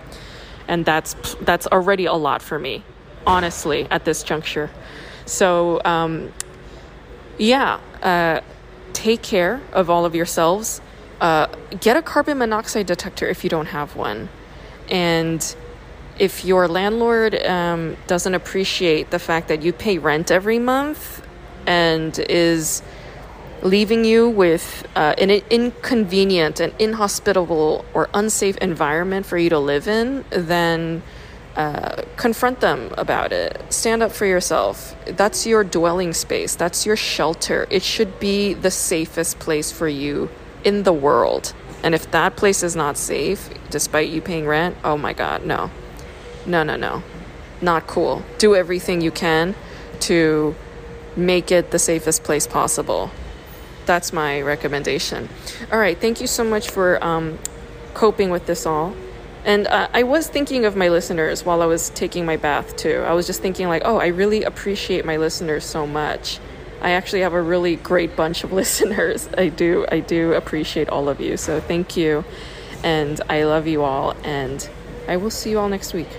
and 0.67 0.85
that's 0.85 1.35
that's 1.41 1.67
already 1.67 2.05
a 2.05 2.13
lot 2.13 2.41
for 2.41 2.57
me, 2.57 2.83
honestly, 3.27 3.87
at 3.91 4.05
this 4.05 4.23
juncture. 4.23 4.69
So, 5.25 5.81
um, 5.83 6.31
yeah, 7.37 7.79
uh, 8.01 8.39
take 8.93 9.21
care 9.21 9.61
of 9.73 9.89
all 9.89 10.05
of 10.05 10.15
yourselves. 10.15 10.79
Uh, 11.19 11.47
get 11.81 11.97
a 11.97 12.01
carbon 12.01 12.37
monoxide 12.37 12.87
detector 12.87 13.27
if 13.27 13.43
you 13.43 13.49
don't 13.49 13.67
have 13.67 13.97
one, 13.97 14.29
and 14.89 15.55
if 16.21 16.45
your 16.45 16.67
landlord 16.67 17.33
um, 17.47 17.97
doesn't 18.05 18.35
appreciate 18.35 19.09
the 19.09 19.17
fact 19.17 19.47
that 19.47 19.63
you 19.63 19.73
pay 19.73 19.97
rent 19.97 20.29
every 20.29 20.59
month 20.59 21.25
and 21.65 22.19
is 22.29 22.83
leaving 23.63 24.05
you 24.05 24.29
with 24.29 24.87
uh, 24.95 25.15
an 25.17 25.31
inconvenient 25.49 26.59
and 26.59 26.73
inhospitable 26.77 27.83
or 27.95 28.07
unsafe 28.13 28.55
environment 28.57 29.25
for 29.25 29.35
you 29.35 29.49
to 29.49 29.57
live 29.57 29.87
in, 29.87 30.23
then 30.29 31.01
uh, 31.55 32.03
confront 32.17 32.59
them 32.59 32.93
about 32.99 33.31
it. 33.31 33.59
Stand 33.73 34.03
up 34.03 34.11
for 34.11 34.27
yourself. 34.27 34.95
That's 35.07 35.47
your 35.47 35.63
dwelling 35.63 36.13
space, 36.13 36.53
that's 36.53 36.85
your 36.85 36.95
shelter. 36.95 37.65
It 37.71 37.81
should 37.81 38.19
be 38.19 38.53
the 38.53 38.69
safest 38.69 39.39
place 39.39 39.71
for 39.71 39.87
you 39.87 40.29
in 40.63 40.83
the 40.83 40.93
world. 40.93 41.55
And 41.83 41.95
if 41.95 42.11
that 42.11 42.35
place 42.35 42.61
is 42.61 42.75
not 42.75 42.95
safe, 42.95 43.49
despite 43.71 44.09
you 44.09 44.21
paying 44.21 44.45
rent, 44.45 44.77
oh 44.83 44.99
my 44.99 45.13
God, 45.13 45.47
no. 45.47 45.71
No, 46.45 46.63
no, 46.63 46.75
no. 46.75 47.03
Not 47.61 47.87
cool. 47.87 48.23
Do 48.37 48.55
everything 48.55 49.01
you 49.01 49.11
can 49.11 49.55
to 50.01 50.55
make 51.15 51.51
it 51.51 51.71
the 51.71 51.79
safest 51.79 52.23
place 52.23 52.47
possible. 52.47 53.11
That's 53.85 54.13
my 54.13 54.41
recommendation. 54.41 55.29
All 55.71 55.79
right, 55.79 55.99
thank 55.99 56.21
you 56.21 56.27
so 56.27 56.43
much 56.43 56.69
for 56.69 57.03
um, 57.03 57.39
coping 57.93 58.29
with 58.29 58.45
this 58.45 58.65
all. 58.65 58.95
And 59.43 59.67
uh, 59.67 59.89
I 59.93 60.03
was 60.03 60.27
thinking 60.27 60.65
of 60.65 60.75
my 60.75 60.89
listeners 60.89 61.43
while 61.43 61.61
I 61.61 61.65
was 61.65 61.89
taking 61.89 62.25
my 62.25 62.37
bath 62.37 62.75
too. 62.75 63.03
I 63.07 63.13
was 63.13 63.25
just 63.25 63.41
thinking, 63.41 63.67
like, 63.67 63.81
oh, 63.85 63.97
I 63.97 64.07
really 64.07 64.43
appreciate 64.43 65.03
my 65.03 65.17
listeners 65.17 65.65
so 65.65 65.87
much. 65.87 66.39
I 66.81 66.91
actually 66.91 67.21
have 67.21 67.33
a 67.33 67.41
really 67.41 67.75
great 67.75 68.15
bunch 68.15 68.43
of 68.43 68.51
listeners. 68.61 69.27
I 69.37 69.49
do, 69.49 69.85
I 69.91 69.99
do 69.99 70.33
appreciate 70.33 70.89
all 70.89 71.09
of 71.09 71.19
you. 71.19 71.37
So 71.37 71.59
thank 71.59 71.97
you. 71.97 72.23
And 72.83 73.19
I 73.29 73.43
love 73.43 73.67
you 73.67 73.83
all. 73.83 74.15
And 74.23 74.67
I 75.07 75.17
will 75.17 75.31
see 75.31 75.51
you 75.51 75.59
all 75.59 75.69
next 75.69 75.93
week. 75.93 76.09